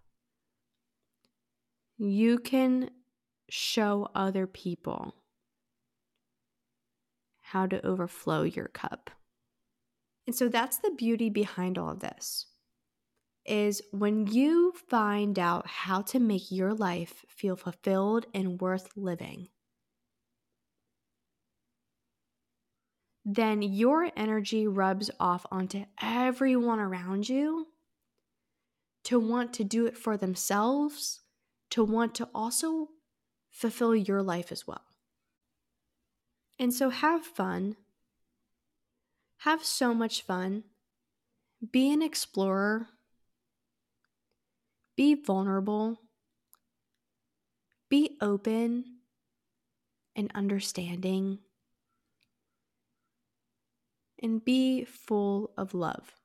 you 1.98 2.40
can 2.40 2.90
show 3.50 4.10
other 4.16 4.48
people 4.48 5.16
how 7.42 7.66
to 7.66 7.86
overflow 7.86 8.44
your 8.44 8.68
cup. 8.68 9.10
And 10.26 10.36
so 10.36 10.50
that's 10.50 10.78
the 10.80 10.92
beauty 10.92 11.30
behind 11.30 11.78
all 11.78 11.90
of 11.90 12.00
this. 12.00 12.48
Is 13.48 13.82
when 13.92 14.28
you 14.28 14.74
find 14.90 15.40
out 15.40 15.68
how 15.68 16.02
to 16.04 16.20
make 16.20 16.52
your 16.52 16.74
life 16.74 17.26
feel 17.30 17.56
fulfilled 17.56 18.26
and 18.34 18.60
worth 18.60 18.90
living 18.96 19.48
then 23.30 23.62
your 23.62 24.10
energy 24.16 24.66
rubs 24.66 25.12
off 25.20 25.46
onto 25.52 25.84
everyone 26.02 26.80
around 26.80 27.28
you 27.28 27.68
to 29.04 29.20
want 29.20 29.52
to 29.52 29.66
do 29.66 29.86
it 29.86 29.98
for 29.98 30.16
themselves, 30.16 31.20
to 31.70 31.84
want 31.84 32.16
to 32.16 32.30
also 32.34 32.88
fulfill 33.50 33.94
your 33.94 34.24
life 34.24 34.50
as 34.50 34.66
well. 34.66 34.82
And 36.58 36.74
so 36.74 36.90
have 36.90 37.26
fun. 37.26 37.76
Have 39.40 39.64
so 39.64 39.94
much 39.94 40.22
fun. 40.22 40.64
Be 41.70 41.92
an 41.92 42.02
explorer. 42.02 42.88
Be 44.98 45.14
vulnerable. 45.14 46.02
Be 47.90 48.18
open 48.20 48.84
and 50.16 50.32
understanding 50.34 51.40
and 54.22 54.44
be 54.44 54.84
full 54.84 55.52
of 55.56 55.74
love. 55.76 56.16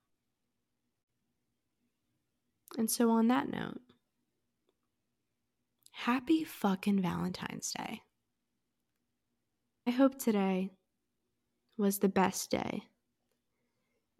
And 2.78 2.90
so, 2.90 3.10
on 3.10 3.28
that 3.28 3.50
note, 3.50 3.82
happy 5.90 6.42
fucking 6.42 7.02
Valentine's 7.02 7.70
Day. 7.70 8.00
I 9.86 9.90
hope 9.90 10.18
today 10.18 10.70
was 11.76 11.98
the 11.98 12.08
best 12.08 12.50
day. 12.50 12.84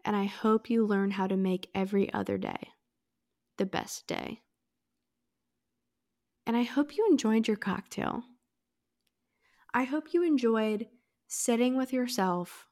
And 0.05 0.15
I 0.15 0.25
hope 0.25 0.69
you 0.69 0.85
learn 0.85 1.11
how 1.11 1.27
to 1.27 1.37
make 1.37 1.69
every 1.73 2.13
other 2.13 2.37
day 2.37 2.69
the 3.57 3.65
best 3.65 4.05
day. 4.05 4.42
And 6.45 6.57
I 6.57 6.63
hope 6.63 6.97
you 6.97 7.07
enjoyed 7.09 7.47
your 7.47 7.57
cocktail. 7.57 8.23
I 9.73 9.85
hope 9.85 10.13
you 10.13 10.23
enjoyed 10.23 10.87
sitting 11.27 11.77
with 11.77 11.93
yourself, 11.93 12.67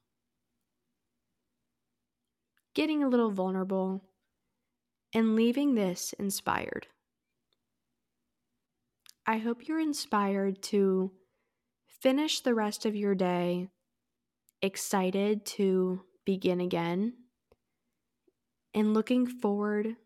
getting 2.74 3.02
a 3.02 3.08
little 3.08 3.30
vulnerable, 3.30 4.04
and 5.14 5.34
leaving 5.34 5.74
this 5.74 6.12
inspired. 6.18 6.86
I 9.26 9.38
hope 9.38 9.68
you're 9.68 9.80
inspired 9.80 10.62
to 10.64 11.12
finish 11.86 12.40
the 12.40 12.54
rest 12.54 12.84
of 12.84 12.96
your 12.96 13.14
day 13.14 13.68
excited 14.62 15.44
to 15.44 16.02
begin 16.24 16.60
again 16.60 17.14
and 18.74 18.94
looking 18.94 19.26
forward 19.26 19.96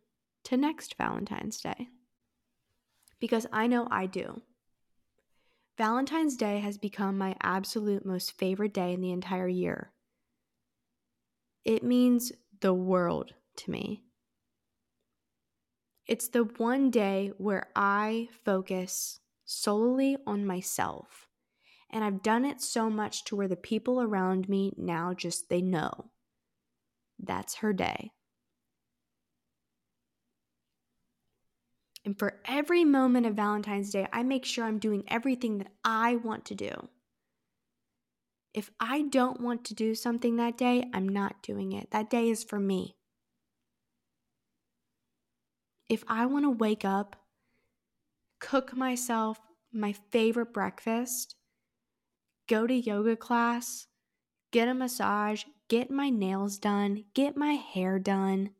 to 0.44 0.56
next 0.56 0.96
Valentine's 0.96 1.60
Day. 1.60 1.88
Because 3.20 3.46
I 3.52 3.66
know 3.66 3.88
I 3.90 4.06
do. 4.06 4.42
Valentine's 5.78 6.36
Day 6.36 6.60
has 6.60 6.78
become 6.78 7.18
my 7.18 7.36
absolute 7.42 8.06
most 8.06 8.32
favorite 8.32 8.72
day 8.72 8.92
in 8.92 9.00
the 9.00 9.12
entire 9.12 9.48
year. 9.48 9.92
It 11.64 11.82
means 11.82 12.32
the 12.60 12.72
world 12.72 13.34
to 13.56 13.70
me. 13.70 14.02
It's 16.06 16.28
the 16.28 16.44
one 16.44 16.90
day 16.90 17.32
where 17.36 17.66
I 17.74 18.28
focus 18.44 19.20
solely 19.44 20.16
on 20.26 20.46
myself. 20.46 21.28
And 21.90 22.04
I've 22.04 22.22
done 22.22 22.44
it 22.44 22.60
so 22.60 22.88
much 22.88 23.24
to 23.24 23.36
where 23.36 23.48
the 23.48 23.56
people 23.56 24.00
around 24.00 24.48
me 24.48 24.72
now 24.76 25.14
just 25.14 25.48
they 25.48 25.60
know. 25.60 26.10
That's 27.18 27.56
her 27.56 27.72
day. 27.72 28.12
And 32.06 32.16
for 32.16 32.40
every 32.44 32.84
moment 32.84 33.26
of 33.26 33.34
Valentine's 33.34 33.90
Day, 33.90 34.06
I 34.12 34.22
make 34.22 34.44
sure 34.44 34.64
I'm 34.64 34.78
doing 34.78 35.02
everything 35.08 35.58
that 35.58 35.72
I 35.84 36.14
want 36.14 36.44
to 36.46 36.54
do. 36.54 36.88
If 38.54 38.70
I 38.78 39.02
don't 39.02 39.40
want 39.40 39.64
to 39.64 39.74
do 39.74 39.94
something 39.96 40.36
that 40.36 40.56
day, 40.56 40.84
I'm 40.94 41.08
not 41.08 41.42
doing 41.42 41.72
it. 41.72 41.90
That 41.90 42.08
day 42.08 42.30
is 42.30 42.44
for 42.44 42.60
me. 42.60 42.94
If 45.88 46.04
I 46.06 46.26
want 46.26 46.44
to 46.44 46.50
wake 46.50 46.84
up, 46.84 47.16
cook 48.40 48.76
myself 48.76 49.40
my 49.72 49.92
favorite 49.92 50.54
breakfast, 50.54 51.34
go 52.48 52.68
to 52.68 52.74
yoga 52.74 53.16
class, 53.16 53.88
get 54.52 54.68
a 54.68 54.74
massage, 54.74 55.42
get 55.68 55.90
my 55.90 56.08
nails 56.08 56.56
done, 56.58 57.04
get 57.14 57.36
my 57.36 57.54
hair 57.54 57.98
done, 57.98 58.50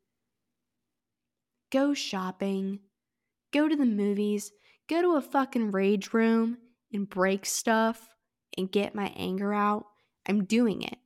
go 1.71 1.95
shopping, 1.95 2.81
go 3.57 3.69
to 3.69 3.77
the 3.77 3.87
movies, 3.87 4.53
go 4.87 5.01
to 5.01 5.17
a 5.17 5.23
fucking 5.23 5.71
rage 5.71 6.13
room 6.13 6.59
and 6.93 7.09
break 7.09 7.47
stuff 7.47 8.07
and 8.59 8.71
get 8.71 8.95
my 8.95 9.11
anger 9.17 9.55
out, 9.55 9.87
I'm 10.29 10.45
doing 10.45 10.83
it. 10.83 10.99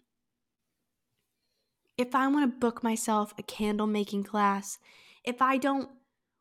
If 1.96 2.14
I 2.14 2.26
want 2.26 2.52
to 2.52 2.58
book 2.58 2.82
myself 2.82 3.32
a 3.38 3.42
candle 3.44 3.86
making 3.86 4.24
class, 4.24 4.78
if 5.24 5.40
I 5.40 5.58
don't 5.58 5.90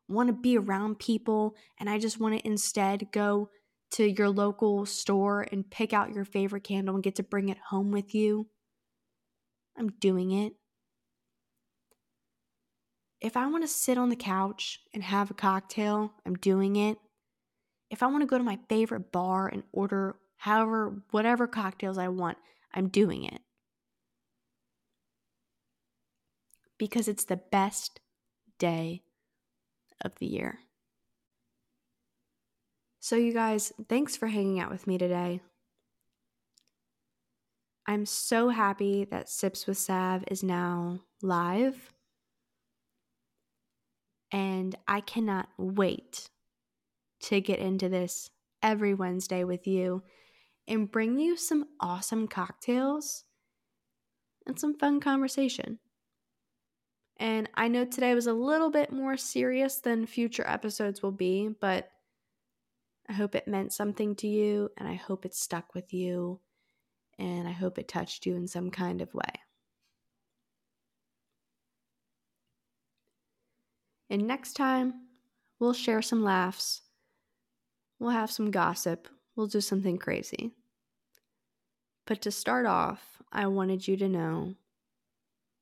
want 0.08 0.28
to 0.28 0.32
be 0.32 0.58
around 0.58 0.98
people 0.98 1.54
and 1.78 1.88
I 1.88 1.98
just 1.98 2.18
want 2.18 2.36
to 2.36 2.46
instead 2.46 3.12
go 3.12 3.50
to 3.92 4.10
your 4.10 4.30
local 4.30 4.86
store 4.86 5.46
and 5.52 5.70
pick 5.70 5.92
out 5.92 6.12
your 6.12 6.24
favorite 6.24 6.64
candle 6.64 6.96
and 6.96 7.04
get 7.04 7.16
to 7.16 7.22
bring 7.22 7.50
it 7.50 7.58
home 7.68 7.92
with 7.92 8.14
you, 8.16 8.48
I'm 9.78 9.90
doing 10.00 10.32
it 10.32 10.54
if 13.20 13.36
I 13.36 13.46
want 13.46 13.64
to 13.64 13.68
sit 13.68 13.98
on 13.98 14.08
the 14.08 14.16
couch 14.16 14.80
and 14.94 15.02
have 15.02 15.30
a 15.30 15.34
cocktail, 15.34 16.12
I'm 16.24 16.36
doing 16.36 16.76
it. 16.76 16.98
If 17.90 18.02
I 18.02 18.06
want 18.06 18.22
to 18.22 18.26
go 18.26 18.38
to 18.38 18.44
my 18.44 18.58
favorite 18.68 19.12
bar 19.12 19.48
and 19.48 19.62
order 19.72 20.16
however, 20.38 21.02
whatever 21.10 21.46
cocktails 21.46 21.98
I 21.98 22.08
want, 22.08 22.38
I'm 22.72 22.88
doing 22.88 23.24
it. 23.24 23.40
Because 26.78 27.08
it's 27.08 27.24
the 27.24 27.36
best 27.36 28.00
day 28.58 29.02
of 30.00 30.14
the 30.18 30.26
year. 30.26 30.60
So, 33.00 33.16
you 33.16 33.34
guys, 33.34 33.72
thanks 33.88 34.16
for 34.16 34.28
hanging 34.28 34.60
out 34.60 34.70
with 34.70 34.86
me 34.86 34.96
today. 34.96 35.40
I'm 37.86 38.06
so 38.06 38.48
happy 38.48 39.04
that 39.10 39.28
Sips 39.28 39.66
with 39.66 39.76
Sav 39.76 40.24
is 40.28 40.42
now 40.42 41.00
live 41.22 41.92
and 44.32 44.76
I 44.86 45.00
cannot 45.00 45.48
wait 45.58 46.30
to 47.22 47.40
get 47.40 47.58
into 47.58 47.88
this 47.88 48.30
every 48.62 48.94
Wednesday 48.94 49.44
with 49.44 49.66
you 49.66 50.02
and 50.66 50.90
bring 50.90 51.18
you 51.18 51.36
some 51.36 51.66
awesome 51.80 52.28
cocktails 52.28 53.24
and 54.46 54.58
some 54.58 54.78
fun 54.78 55.00
conversation. 55.00 55.78
And 57.18 57.50
I 57.54 57.68
know 57.68 57.84
today 57.84 58.14
was 58.14 58.26
a 58.26 58.32
little 58.32 58.70
bit 58.70 58.92
more 58.92 59.16
serious 59.16 59.76
than 59.76 60.06
future 60.06 60.46
episodes 60.46 61.02
will 61.02 61.12
be, 61.12 61.50
but 61.60 61.90
I 63.08 63.12
hope 63.12 63.34
it 63.34 63.48
meant 63.48 63.72
something 63.72 64.14
to 64.16 64.28
you 64.28 64.70
and 64.78 64.88
I 64.88 64.94
hope 64.94 65.26
it 65.26 65.34
stuck 65.34 65.74
with 65.74 65.92
you 65.92 66.40
and 67.18 67.46
I 67.46 67.52
hope 67.52 67.78
it 67.78 67.88
touched 67.88 68.24
you 68.24 68.36
in 68.36 68.46
some 68.46 68.70
kind 68.70 69.02
of 69.02 69.12
way. 69.12 69.32
And 74.10 74.26
next 74.26 74.54
time, 74.54 74.94
we'll 75.60 75.72
share 75.72 76.02
some 76.02 76.22
laughs. 76.22 76.82
We'll 77.98 78.10
have 78.10 78.30
some 78.30 78.50
gossip. 78.50 79.08
We'll 79.36 79.46
do 79.46 79.60
something 79.60 79.98
crazy. 79.98 80.50
But 82.06 82.20
to 82.22 82.32
start 82.32 82.66
off, 82.66 83.22
I 83.32 83.46
wanted 83.46 83.86
you 83.86 83.96
to 83.98 84.08
know 84.08 84.56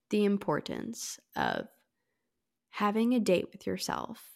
the 0.08 0.24
importance 0.24 1.20
of 1.36 1.68
having 2.70 3.12
a 3.12 3.20
date 3.20 3.48
with 3.52 3.66
yourself 3.66 4.30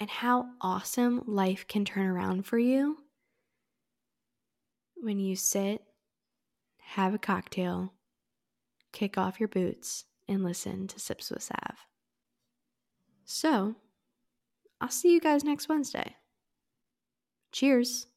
and 0.00 0.10
how 0.10 0.46
awesome 0.60 1.22
life 1.26 1.66
can 1.68 1.84
turn 1.84 2.06
around 2.06 2.44
for 2.44 2.58
you 2.58 2.98
when 4.96 5.20
you 5.20 5.36
sit, 5.36 5.82
have 6.78 7.14
a 7.14 7.18
cocktail, 7.18 7.92
kick 8.92 9.16
off 9.16 9.38
your 9.38 9.48
boots, 9.48 10.04
and 10.28 10.44
listen 10.44 10.86
to 10.88 11.00
Sips 11.00 11.30
with 11.30 11.42
Sav. 11.42 11.76
So, 13.24 13.76
I'll 14.80 14.90
see 14.90 15.12
you 15.12 15.20
guys 15.20 15.44
next 15.44 15.68
Wednesday. 15.68 16.16
Cheers. 17.52 18.07